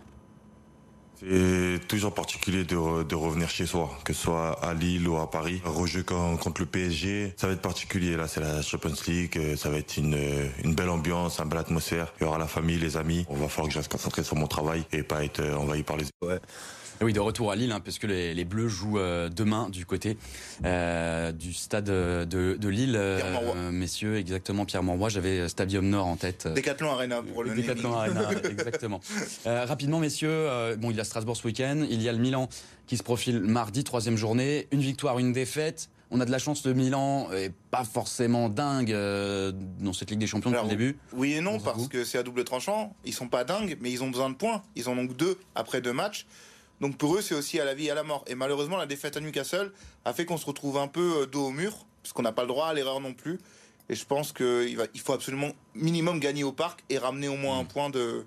C'est 1.20 1.88
toujours 1.88 2.14
particulier 2.14 2.64
de, 2.64 3.04
de, 3.04 3.16
revenir 3.16 3.50
chez 3.50 3.66
soi, 3.66 3.90
que 4.04 4.14
ce 4.14 4.22
soit 4.22 4.52
à 4.64 4.76
Lille 4.76 5.08
ou 5.08 5.18
à 5.18 5.32
Paris. 5.32 5.62
Rejeu 5.66 6.04
contre 6.04 6.62
le 6.62 6.68
PSG, 6.68 7.34
ça 7.38 7.48
va 7.48 7.54
être 7.54 7.62
particulier. 7.62 8.16
Là, 8.16 8.28
c'est 8.28 8.40
la 8.40 8.62
Champions 8.62 8.94
League, 9.08 9.36
euh, 9.38 9.56
ça 9.56 9.70
va 9.70 9.78
être 9.78 9.98
une, 9.98 10.14
euh, 10.14 10.48
une 10.64 10.76
belle 10.76 10.90
ambiance, 10.90 11.40
une 11.40 11.50
belle 11.50 11.60
atmosphère. 11.60 12.14
Il 12.20 12.26
y 12.26 12.28
aura 12.28 12.38
la 12.38 12.48
famille, 12.48 12.78
les 12.78 12.98
amis. 12.98 13.26
On 13.30 13.36
va 13.36 13.48
falloir 13.48 13.68
que 13.68 13.74
je 13.74 13.80
reste 13.80 13.92
concentré 13.92 14.24
sur 14.24 14.36
mon 14.36 14.48
travail 14.48 14.86
et 14.92 15.02
pas 15.02 15.24
être 15.24 15.42
envahi 15.56 15.82
par 15.82 15.98
les... 15.98 16.06
Ouais. 16.22 16.40
Oui, 17.02 17.14
de 17.14 17.20
retour 17.20 17.52
à 17.52 17.56
Lille, 17.56 17.72
hein, 17.72 17.80
puisque 17.80 18.06
les, 18.06 18.34
les, 18.34 18.46
Bleus 18.46 18.70
jouent 18.70 18.98
euh, 18.98 19.30
demain 19.30 19.70
du 19.70 19.86
côté 19.86 20.18
euh, 20.66 21.32
du 21.32 21.54
stade 21.54 21.86
de, 21.86 22.26
de 22.26 22.70
Lille. 22.70 22.96
Euh, 22.98 23.72
messieurs, 23.72 24.18
exactement, 24.18 24.66
Pierre 24.66 24.84
Mauroy. 24.84 25.10
J'avais 25.10 25.48
Stadium 25.48 25.88
Nord 25.88 26.08
en 26.08 26.16
tête. 26.16 26.48
Décathlon 26.48 26.92
Arena 26.92 27.22
pour 27.22 27.44
le 27.44 27.54
Décathlon 27.54 27.94
Arena, 27.94 28.32
exactement. 28.50 29.00
rapidement, 29.46 30.00
messieurs, 30.00 30.76
bon, 30.78 30.90
il 30.90 30.98
y 30.98 31.00
a 31.00 31.04
Strasbourg 31.04 31.38
ce 31.38 31.46
week-end. 31.46 31.86
Il 31.90 32.02
y 32.02 32.10
a 32.10 32.12
le 32.12 32.20
Milan 32.20 32.50
qui 32.88 32.98
se 32.98 33.04
profile 33.04 33.42
mardi, 33.42 33.84
troisième 33.84 34.18
journée. 34.18 34.68
Une 34.72 34.82
victoire, 34.82 35.20
une 35.20 35.34
défaite. 35.34 35.90
On 36.10 36.22
a 36.22 36.26
de 36.26 36.32
la 36.32 36.40
chance, 36.40 36.66
le 36.66 36.74
Milan 36.74 37.28
est 37.34 37.52
pas 37.70 37.84
forcément 37.84 38.48
dingue 38.50 38.92
dans 38.92 39.94
cette 39.94 40.10
Ligue 40.10 40.20
des 40.20 40.28
Champions 40.28 40.52
depuis 40.52 40.64
le 40.64 40.70
début. 40.70 40.98
Oui 41.14 41.34
et 41.34 41.42
non, 41.42 41.60
parce 41.60 41.88
que 41.90 42.04
c'est 42.06 42.18
à 42.18 42.24
double 42.24 42.44
tranchant. 42.44 42.96
Ils 43.06 43.14
sont 43.14 43.28
pas 43.28 43.44
dingues, 43.44 43.78
mais 43.82 43.92
ils 43.92 44.04
ont 44.04 44.10
besoin 44.10 44.30
de 44.32 44.36
points. 44.36 44.64
Ils 44.76 44.90
en 44.90 44.98
ont 44.98 45.06
deux 45.06 45.38
après 45.54 45.82
deux 45.82 45.94
matchs. 45.94 46.26
Donc 46.82 46.98
pour 46.98 47.16
eux, 47.16 47.22
c'est 47.22 47.36
aussi 47.36 47.60
à 47.60 47.66
la 47.66 47.74
vie 47.74 47.88
et 47.88 47.92
à 47.92 47.96
la 47.96 48.04
mort. 48.04 48.24
Et 48.28 48.36
malheureusement, 48.36 48.78
la 48.78 48.86
défaite 48.86 49.18
à 49.18 49.20
Newcastle 49.20 49.72
a 50.06 50.14
fait 50.14 50.26
qu'on 50.26 50.38
se 50.38 50.46
retrouve 50.46 50.78
un 50.78 50.88
peu 50.88 51.22
euh, 51.22 51.26
dos 51.26 51.48
au 51.48 51.52
mur, 51.52 51.86
puisqu'on 52.04 52.22
n'a 52.22 52.32
pas 52.32 52.44
le 52.44 52.50
droit 52.50 52.68
à 52.68 52.74
l'erreur 52.74 53.00
non 53.00 53.14
plus. 53.14 53.40
Et 53.90 53.96
je 53.96 54.06
pense 54.06 54.34
qu'il 54.34 54.78
faut 55.04 55.14
absolument 55.14 55.52
minimum 55.74 56.20
gagner 56.20 56.44
au 56.44 56.52
parc 56.52 56.84
et 56.90 56.98
ramener 56.98 57.28
au 57.28 57.38
moins 57.38 57.60
un 57.60 57.64
mm. 57.64 57.68
point 57.68 57.90
de, 57.90 58.26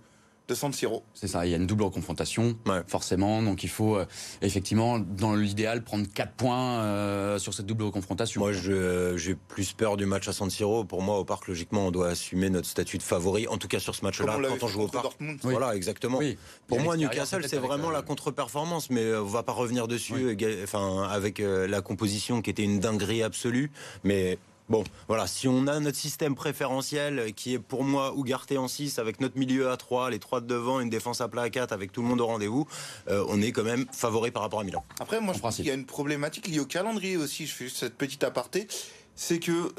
de 0.51 0.55
San 0.55 0.73
Siro. 0.73 1.05
C'est 1.15 1.29
ça, 1.29 1.47
il 1.47 1.51
y 1.51 1.55
a 1.55 1.57
une 1.57 1.67
double 1.67 1.89
confrontation, 1.91 2.57
forcément. 2.87 3.43
Donc 3.43 3.63
il 3.63 3.69
faut 3.69 3.97
euh, 3.97 4.07
effectivement, 4.43 4.99
dans 4.99 5.35
l'idéal, 5.35 5.83
prendre 5.83 6.07
4 6.13 6.33
points 6.33 6.81
euh, 6.81 7.39
sur 7.39 7.55
cette 7.55 7.67
double 7.67 7.91
confrontation. 7.91 8.41
Moi, 8.41 8.53
j'ai 8.53 9.35
plus 9.49 9.73
peur 9.73 9.97
du 9.97 10.07
match 10.07 10.29
à 10.29 10.33
San 10.33 10.51
Siro. 10.51 10.85
Pour 10.85 11.03
moi, 11.03 11.19
au 11.19 11.25
parc, 11.25 11.47
logiquement, 11.47 11.87
on 11.87 11.91
doit 11.91 12.09
assumer 12.09 12.51
notre 12.51 12.67
statut 12.67 12.99
de 12.99 13.03
favori, 13.03 13.47
en 13.47 13.57
tout 13.57 13.69
cas 13.69 13.79
sur 13.79 13.95
ce 13.95 14.05
match-là, 14.05 14.39
quand 14.49 14.63
on 14.63 14.69
joue 14.69 14.83
au 14.83 14.89
parc. 14.89 15.17
Voilà, 15.43 15.75
exactement. 15.77 16.21
Pour 16.67 16.81
moi, 16.81 16.97
Newcastle, 16.97 17.45
c'est 17.47 17.59
vraiment 17.59 17.91
la 17.91 18.03
contre-performance, 18.03 18.91
mais 18.91 19.05
euh, 19.05 19.23
on 19.23 19.27
va 19.27 19.43
pas 19.43 19.53
revenir 19.53 19.89
dessus. 19.89 20.37
Enfin, 20.65 21.09
avec 21.11 21.39
la 21.39 21.81
composition 21.81 22.43
qui 22.43 22.51
était 22.51 22.65
une 22.65 22.81
dinguerie 22.81 23.23
absolue, 23.23 23.71
mais 24.05 24.39
Bon, 24.71 24.85
voilà, 25.09 25.27
si 25.27 25.49
on 25.49 25.67
a 25.67 25.81
notre 25.81 25.99
système 25.99 26.37
préférentiel 26.37 27.35
qui 27.35 27.55
est 27.55 27.59
pour 27.59 27.83
moi 27.83 28.15
Ougarté 28.15 28.57
en 28.57 28.69
6 28.69 29.01
avec 29.01 29.21
notre 29.21 29.37
milieu 29.37 29.69
à 29.69 29.77
3, 29.77 30.11
les 30.11 30.21
trois 30.21 30.41
de 30.41 30.47
devant, 30.47 30.79
une 30.79 30.89
défense 30.89 31.21
à 31.21 31.27
plat 31.27 31.43
à 31.43 31.51
4 31.51 31.73
avec 31.73 31.91
tout 31.91 32.03
le 32.03 32.09
monde 32.09 32.21
au 32.21 32.27
rendez-vous, 32.27 32.69
euh, 33.09 33.25
on 33.29 33.43
est 33.43 33.51
quand 33.51 33.65
même 33.65 33.87
favori 33.91 34.31
par 34.31 34.43
rapport 34.43 34.61
à 34.61 34.65
Milan. 34.65 34.85
Après, 35.01 35.21
moi 35.21 35.35
je 35.35 35.41
pense 35.41 35.57
qu'il 35.57 35.67
y 35.67 35.73
a 35.73 35.75
une 35.75 35.87
problématique 35.87 36.47
liée 36.47 36.61
au 36.61 36.67
calendrier 36.67 37.17
aussi, 37.17 37.47
je 37.47 37.55
fais 37.55 37.69
cette 37.69 37.97
petite 37.97 38.23
aparté 38.23 38.69
c'est 39.17 39.39
que 39.39 39.73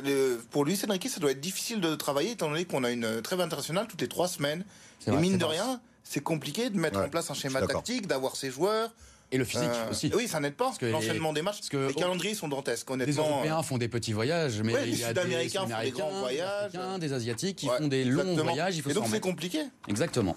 pour 0.51 0.65
Luis 0.65 0.79
Enrique, 0.87 1.09
ça 1.09 1.19
doit 1.19 1.31
être 1.31 1.39
difficile 1.39 1.81
de 1.81 1.95
travailler 1.95 2.31
étant 2.31 2.49
donné 2.49 2.65
qu'on 2.65 2.83
a 2.83 2.91
une 2.91 3.23
trêve 3.23 3.41
internationale 3.41 3.87
toutes 3.87 4.01
les 4.01 4.07
trois 4.07 4.27
semaines. 4.27 4.63
Et 5.07 5.11
mine 5.11 5.39
de 5.39 5.45
rien, 5.45 5.81
c'est 6.03 6.19
compliqué 6.19 6.69
de 6.69 6.77
mettre 6.77 6.99
en 6.99 7.09
place 7.09 7.31
un 7.31 7.33
schéma 7.33 7.65
tactique, 7.65 8.05
d'avoir 8.05 8.35
ses 8.35 8.51
joueurs. 8.51 8.91
Et 9.33 9.37
le 9.37 9.45
physique 9.45 9.69
euh, 9.69 9.91
aussi. 9.91 10.11
Oui, 10.15 10.27
ça 10.27 10.39
n'aide 10.39 10.55
pas. 10.55 10.73
L'enchaînement 10.81 11.31
des 11.31 11.41
matchs. 11.41 11.59
Parce 11.59 11.69
que 11.69 11.87
les 11.87 11.93
calendriers 11.93 12.35
sont 12.35 12.49
dantesques, 12.49 12.89
honnêtement. 12.89 13.23
Les 13.23 13.29
Européens 13.29 13.63
font 13.63 13.77
des 13.77 13.87
petits 13.87 14.13
voyages, 14.13 14.61
mais 14.61 14.73
il 14.85 14.99
y 14.99 15.03
a 15.03 15.13
des 15.13 15.21
Sud-Américains 15.21 15.67
font 15.67 15.81
des 15.83 15.91
grands 15.91 16.19
voyages. 16.19 16.71
Des 16.99 17.13
Asiatiques 17.13 17.57
qui 17.57 17.67
font 17.67 17.87
des 17.87 18.03
longs 18.03 18.35
voyages. 18.35 18.75
Il 18.75 18.81
faut 18.81 18.89
Et 18.89 18.93
donc 18.93 19.05
c'est 19.09 19.19
compliqué. 19.19 19.59
Exactement. 19.87 20.35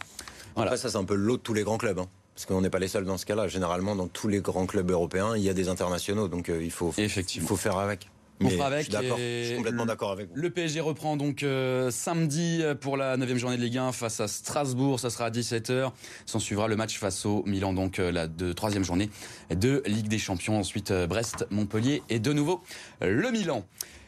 Voilà. 0.54 0.70
Après, 0.70 0.80
ça, 0.80 0.88
c'est 0.88 0.98
un 0.98 1.04
peu 1.04 1.16
l'eau 1.16 1.36
de 1.36 1.42
tous 1.42 1.54
les 1.54 1.64
grands 1.64 1.78
clubs. 1.78 1.98
Hein. 1.98 2.08
Parce 2.34 2.46
qu'on 2.46 2.60
n'est 2.60 2.70
pas 2.70 2.78
les 2.78 2.88
seuls 2.88 3.04
dans 3.04 3.18
ce 3.18 3.26
cas-là. 3.26 3.48
Généralement, 3.48 3.96
dans 3.96 4.08
tous 4.08 4.28
les 4.28 4.40
grands 4.40 4.66
clubs 4.66 4.90
européens, 4.90 5.36
il 5.36 5.42
y 5.42 5.48
a 5.48 5.54
des 5.54 5.68
internationaux. 5.68 6.28
Donc 6.28 6.48
euh, 6.48 6.62
il, 6.62 6.70
faut, 6.70 6.92
il 6.96 7.08
faut 7.08 7.56
faire 7.56 7.78
avec. 7.78 8.08
On 8.40 8.48
fera 8.48 8.66
avec. 8.66 8.90
Je 8.90 9.44
suis, 9.46 9.56
complètement 9.56 9.86
d'accord 9.86 10.10
avec 10.10 10.28
vous. 10.28 10.34
Le 10.34 10.50
PSG 10.50 10.80
reprend 10.80 11.16
donc 11.16 11.42
euh, 11.42 11.90
samedi 11.90 12.62
pour 12.80 12.96
la 12.96 13.16
9 13.16 13.36
journée 13.36 13.56
de 13.56 13.62
Ligue 13.62 13.78
1 13.78 13.92
face 13.92 14.20
à 14.20 14.28
Strasbourg. 14.28 15.00
Ça 15.00 15.10
sera 15.10 15.26
à 15.26 15.30
17h. 15.30 15.92
S'en 16.26 16.38
suivra 16.38 16.68
le 16.68 16.76
match 16.76 16.98
face 16.98 17.26
au 17.26 17.42
Milan, 17.46 17.72
donc 17.72 17.98
euh, 17.98 18.10
la 18.10 18.28
troisième 18.54 18.84
journée 18.84 19.10
de 19.50 19.82
Ligue 19.86 20.08
des 20.08 20.18
Champions. 20.18 20.58
Ensuite, 20.58 20.90
euh, 20.90 21.06
Brest, 21.06 21.46
Montpellier 21.50 22.02
et 22.08 22.18
de 22.18 22.32
nouveau 22.32 22.62
le 23.00 23.30
Milan. 23.30 23.64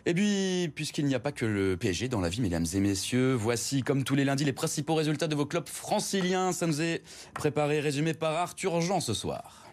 Et 0.08 0.14
puis, 0.14 0.70
puisqu'il 0.72 1.06
n'y 1.06 1.16
a 1.16 1.18
pas 1.18 1.32
que 1.32 1.44
le 1.44 1.76
PSG 1.76 2.08
dans 2.08 2.20
la 2.20 2.28
vie, 2.28 2.40
mesdames 2.40 2.66
et 2.72 2.78
messieurs, 2.78 3.34
voici, 3.34 3.82
comme 3.82 4.04
tous 4.04 4.14
les 4.14 4.24
lundis, 4.24 4.44
les 4.44 4.52
principaux 4.52 4.94
résultats 4.94 5.26
de 5.26 5.34
vos 5.34 5.46
clubs 5.46 5.68
franciliens. 5.68 6.52
Ça 6.52 6.68
nous 6.68 6.80
est 6.80 7.02
préparé, 7.34 7.80
résumé 7.80 8.14
par 8.14 8.32
Arthur 8.34 8.80
Jean 8.80 9.00
ce 9.00 9.14
soir. 9.14 9.65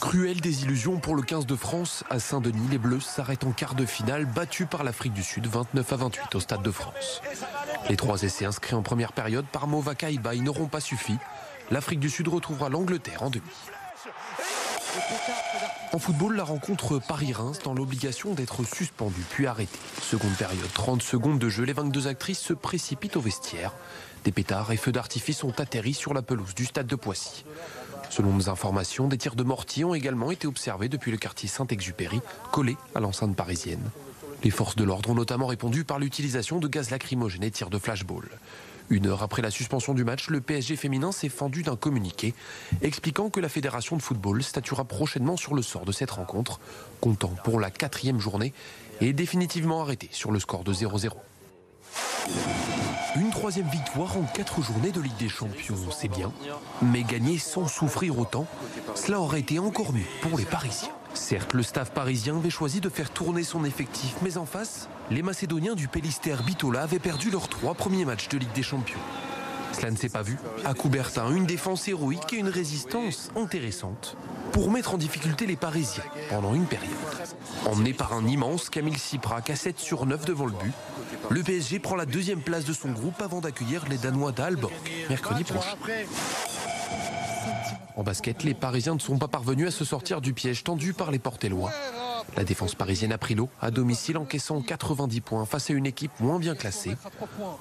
Cruelle 0.00 0.40
désillusion 0.40 0.98
pour 0.98 1.16
le 1.16 1.22
15 1.22 1.46
de 1.46 1.56
France. 1.56 2.04
À 2.10 2.18
Saint-Denis, 2.18 2.68
les 2.70 2.78
Bleus 2.78 3.00
s'arrêtent 3.00 3.44
en 3.44 3.52
quart 3.52 3.74
de 3.74 3.86
finale, 3.86 4.26
battus 4.26 4.66
par 4.70 4.84
l'Afrique 4.84 5.12
du 5.12 5.22
Sud 5.22 5.46
29 5.46 5.92
à 5.92 5.96
28 5.96 6.34
au 6.34 6.40
Stade 6.40 6.62
de 6.62 6.70
France. 6.70 7.22
Les 7.88 7.96
trois 7.96 8.22
essais 8.22 8.44
inscrits 8.44 8.74
en 8.74 8.82
première 8.82 9.12
période 9.12 9.46
par 9.46 9.66
Movaka 9.66 10.10
ils 10.10 10.42
n'auront 10.42 10.68
pas 10.68 10.80
suffi. 10.80 11.16
L'Afrique 11.70 12.00
du 12.00 12.10
Sud 12.10 12.28
retrouvera 12.28 12.68
l'Angleterre 12.68 13.22
en 13.22 13.30
demi. 13.30 13.44
En 15.92 15.98
football, 15.98 16.36
la 16.36 16.44
rencontre 16.44 16.98
Paris-Reims 16.98 17.60
dans 17.64 17.74
l'obligation 17.74 18.34
d'être 18.34 18.64
suspendue 18.64 19.24
puis 19.30 19.46
arrêtée. 19.46 19.78
Seconde 20.02 20.34
période, 20.34 20.72
30 20.74 21.02
secondes 21.02 21.38
de 21.38 21.48
jeu, 21.48 21.64
les 21.64 21.72
22 21.72 22.06
actrices 22.08 22.40
se 22.40 22.52
précipitent 22.52 23.16
au 23.16 23.20
vestiaire. 23.20 23.72
Des 24.24 24.32
pétards 24.32 24.72
et 24.72 24.76
feux 24.76 24.92
d'artifice 24.92 25.44
ont 25.44 25.54
atterri 25.58 25.94
sur 25.94 26.14
la 26.14 26.22
pelouse 26.22 26.54
du 26.54 26.66
stade 26.66 26.86
de 26.86 26.96
Poissy. 26.96 27.44
Selon 28.10 28.32
nos 28.32 28.48
informations, 28.48 29.08
des 29.08 29.18
tirs 29.18 29.36
de 29.36 29.42
mortier 29.42 29.84
ont 29.84 29.94
également 29.94 30.30
été 30.30 30.46
observés 30.46 30.88
depuis 30.88 31.10
le 31.10 31.18
quartier 31.18 31.48
Saint-Exupéry, 31.48 32.20
collé 32.52 32.76
à 32.94 33.00
l'enceinte 33.00 33.36
parisienne. 33.36 33.90
Les 34.44 34.50
forces 34.50 34.76
de 34.76 34.84
l'ordre 34.84 35.10
ont 35.10 35.14
notamment 35.14 35.46
répondu 35.46 35.84
par 35.84 35.98
l'utilisation 35.98 36.58
de 36.58 36.68
gaz 36.68 36.90
lacrymogène 36.90 37.42
et 37.42 37.50
tirs 37.50 37.70
de 37.70 37.78
flashball. 37.78 38.28
Une 38.90 39.06
heure 39.06 39.22
après 39.22 39.42
la 39.42 39.50
suspension 39.50 39.92
du 39.92 40.04
match, 40.04 40.30
le 40.30 40.40
PSG 40.40 40.76
féminin 40.76 41.12
s'est 41.12 41.28
fendu 41.28 41.62
d'un 41.62 41.76
communiqué 41.76 42.34
expliquant 42.80 43.28
que 43.28 43.40
la 43.40 43.50
fédération 43.50 43.96
de 43.96 44.02
football 44.02 44.42
statuera 44.42 44.84
prochainement 44.84 45.36
sur 45.36 45.54
le 45.54 45.60
sort 45.60 45.84
de 45.84 45.92
cette 45.92 46.12
rencontre, 46.12 46.58
comptant 47.00 47.34
pour 47.44 47.60
la 47.60 47.70
quatrième 47.70 48.20
journée 48.20 48.54
et 49.00 49.12
définitivement 49.12 49.82
arrêté 49.82 50.08
sur 50.12 50.30
le 50.30 50.38
score 50.38 50.64
de 50.64 50.72
0-0. 50.72 51.10
Troisième 53.38 53.68
victoire 53.68 54.16
en 54.16 54.24
quatre 54.24 54.60
journées 54.62 54.90
de 54.90 55.00
Ligue 55.00 55.16
des 55.16 55.28
Champions, 55.28 55.76
c'est 55.92 56.08
bien. 56.08 56.32
Mais 56.82 57.04
gagner 57.04 57.38
sans 57.38 57.68
souffrir 57.68 58.18
autant, 58.18 58.48
cela 58.96 59.20
aurait 59.20 59.38
été 59.38 59.60
encore 59.60 59.92
mieux 59.92 60.02
pour 60.22 60.36
les 60.36 60.44
Parisiens. 60.44 60.88
Certes, 61.14 61.54
le 61.54 61.62
staff 61.62 61.92
parisien 61.92 62.36
avait 62.36 62.50
choisi 62.50 62.80
de 62.80 62.88
faire 62.88 63.10
tourner 63.10 63.44
son 63.44 63.64
effectif, 63.64 64.16
mais 64.22 64.38
en 64.38 64.44
face, 64.44 64.88
les 65.12 65.22
Macédoniens 65.22 65.76
du 65.76 65.86
Pélister 65.86 66.34
Bitola 66.44 66.82
avaient 66.82 66.98
perdu 66.98 67.30
leurs 67.30 67.48
trois 67.48 67.74
premiers 67.74 68.04
matchs 68.04 68.28
de 68.28 68.38
Ligue 68.38 68.52
des 68.56 68.64
Champions. 68.64 68.98
Cela 69.72 69.92
ne 69.92 69.96
s'est 69.96 70.08
pas 70.08 70.22
vu. 70.22 70.36
À 70.64 70.74
Coubertin, 70.74 71.30
une 71.30 71.46
défense 71.46 71.86
héroïque 71.86 72.32
et 72.32 72.38
une 72.38 72.48
résistance 72.48 73.30
intéressante 73.36 74.16
pour 74.52 74.70
mettre 74.70 74.94
en 74.94 74.98
difficulté 74.98 75.46
les 75.46 75.56
Parisiens 75.56 76.04
pendant 76.30 76.54
une 76.54 76.66
période. 76.66 76.88
Emmené 77.66 77.92
par 77.92 78.12
un 78.12 78.26
immense 78.26 78.70
Camille 78.70 78.98
Siprak 78.98 79.50
à 79.50 79.56
7 79.56 79.78
sur 79.78 80.06
9 80.06 80.24
devant 80.24 80.46
le 80.46 80.52
but, 80.52 80.72
le 81.30 81.42
PSG 81.42 81.78
prend 81.78 81.96
la 81.96 82.06
deuxième 82.06 82.40
place 82.40 82.64
de 82.64 82.72
son 82.72 82.90
groupe 82.90 83.20
avant 83.20 83.40
d'accueillir 83.40 83.84
les 83.88 83.98
Danois 83.98 84.32
d'Alborg 84.32 84.72
mercredi 85.08 85.44
prochain. 85.44 85.76
En 87.96 88.02
basket, 88.02 88.44
les 88.44 88.54
Parisiens 88.54 88.94
ne 88.94 89.00
sont 89.00 89.18
pas 89.18 89.28
parvenus 89.28 89.68
à 89.68 89.70
se 89.70 89.84
sortir 89.84 90.20
du 90.20 90.32
piège 90.32 90.62
tendu 90.62 90.92
par 90.92 91.10
les 91.10 91.18
Portellois. 91.18 91.72
La 92.36 92.44
défense 92.44 92.74
parisienne 92.74 93.12
a 93.12 93.18
pris 93.18 93.34
l'eau 93.34 93.48
à 93.60 93.70
domicile 93.70 94.18
encaissant 94.18 94.60
90 94.60 95.20
points 95.20 95.46
face 95.46 95.70
à 95.70 95.72
une 95.72 95.86
équipe 95.86 96.12
moins 96.20 96.38
bien 96.38 96.54
classée. 96.54 96.96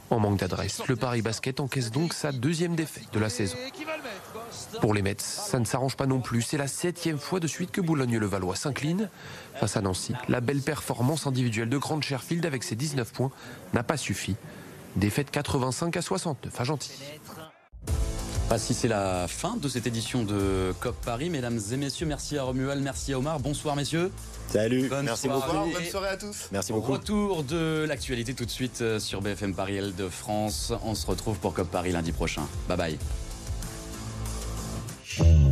En 0.09 0.19
manque 0.19 0.39
d'adresse, 0.39 0.81
le 0.87 0.95
Paris 0.95 1.21
Basket 1.21 1.59
encaisse 1.59 1.91
donc 1.91 2.13
sa 2.13 2.31
deuxième 2.31 2.75
défaite 2.75 3.11
de 3.13 3.19
la 3.19 3.29
saison. 3.29 3.57
Pour 4.81 4.93
les 4.93 5.01
Mets, 5.01 5.15
ça 5.19 5.59
ne 5.59 5.65
s'arrange 5.65 5.95
pas 5.95 6.05
non 6.05 6.19
plus. 6.19 6.41
C'est 6.41 6.57
la 6.57 6.67
septième 6.67 7.17
fois 7.17 7.39
de 7.39 7.47
suite 7.47 7.71
que 7.71 7.81
Boulogne-le-Valois 7.81 8.55
s'incline. 8.55 9.09
Face 9.55 9.77
à 9.77 9.81
Nancy, 9.81 10.13
la 10.29 10.41
belle 10.41 10.61
performance 10.61 11.27
individuelle 11.27 11.69
de 11.69 11.77
Grande 11.77 12.03
Sherfield 12.03 12.45
avec 12.45 12.63
ses 12.63 12.75
19 12.75 13.11
points 13.11 13.31
n'a 13.73 13.83
pas 13.83 13.97
suffi. 13.97 14.35
Défaite 14.95 15.31
85 15.31 15.97
à 15.97 16.01
69 16.01 16.59
à 16.59 16.63
Gentilly. 16.63 16.97
Voici, 18.47 18.73
c'est 18.73 18.87
la 18.87 19.27
fin 19.27 19.57
de 19.57 19.67
cette 19.67 19.87
édition 19.87 20.23
de 20.23 20.73
COP 20.79 20.95
Paris. 21.03 21.29
Mesdames 21.29 21.59
et 21.71 21.75
messieurs, 21.75 22.05
merci 22.05 22.37
à 22.37 22.43
Romuald, 22.43 22.81
merci 22.81 23.11
à 23.11 23.19
Omar. 23.19 23.41
Bonsoir, 23.41 23.75
messieurs. 23.75 24.09
Salut, 24.47 24.89
merci 25.03 25.27
beaucoup. 25.27 25.51
Bonne 25.51 25.83
soirée 25.83 26.07
à 26.07 26.17
tous. 26.17 26.47
Merci 26.53 26.71
beaucoup. 26.71 26.93
Retour 26.93 27.43
de 27.43 27.85
l'actualité 27.85 28.33
tout 28.33 28.45
de 28.45 28.49
suite 28.49 28.79
euh, 28.79 28.99
sur 28.99 29.21
BFM 29.21 29.53
Paris 29.53 29.75
L 29.75 29.95
de 29.95 30.07
France. 30.07 30.71
On 30.83 30.95
se 30.95 31.05
retrouve 31.05 31.37
pour 31.39 31.53
COP 31.53 31.69
Paris 31.69 31.91
lundi 31.91 32.13
prochain. 32.13 32.43
Bye 32.69 32.77
bye. 32.77 32.97
Mm-hmm. 35.19 35.46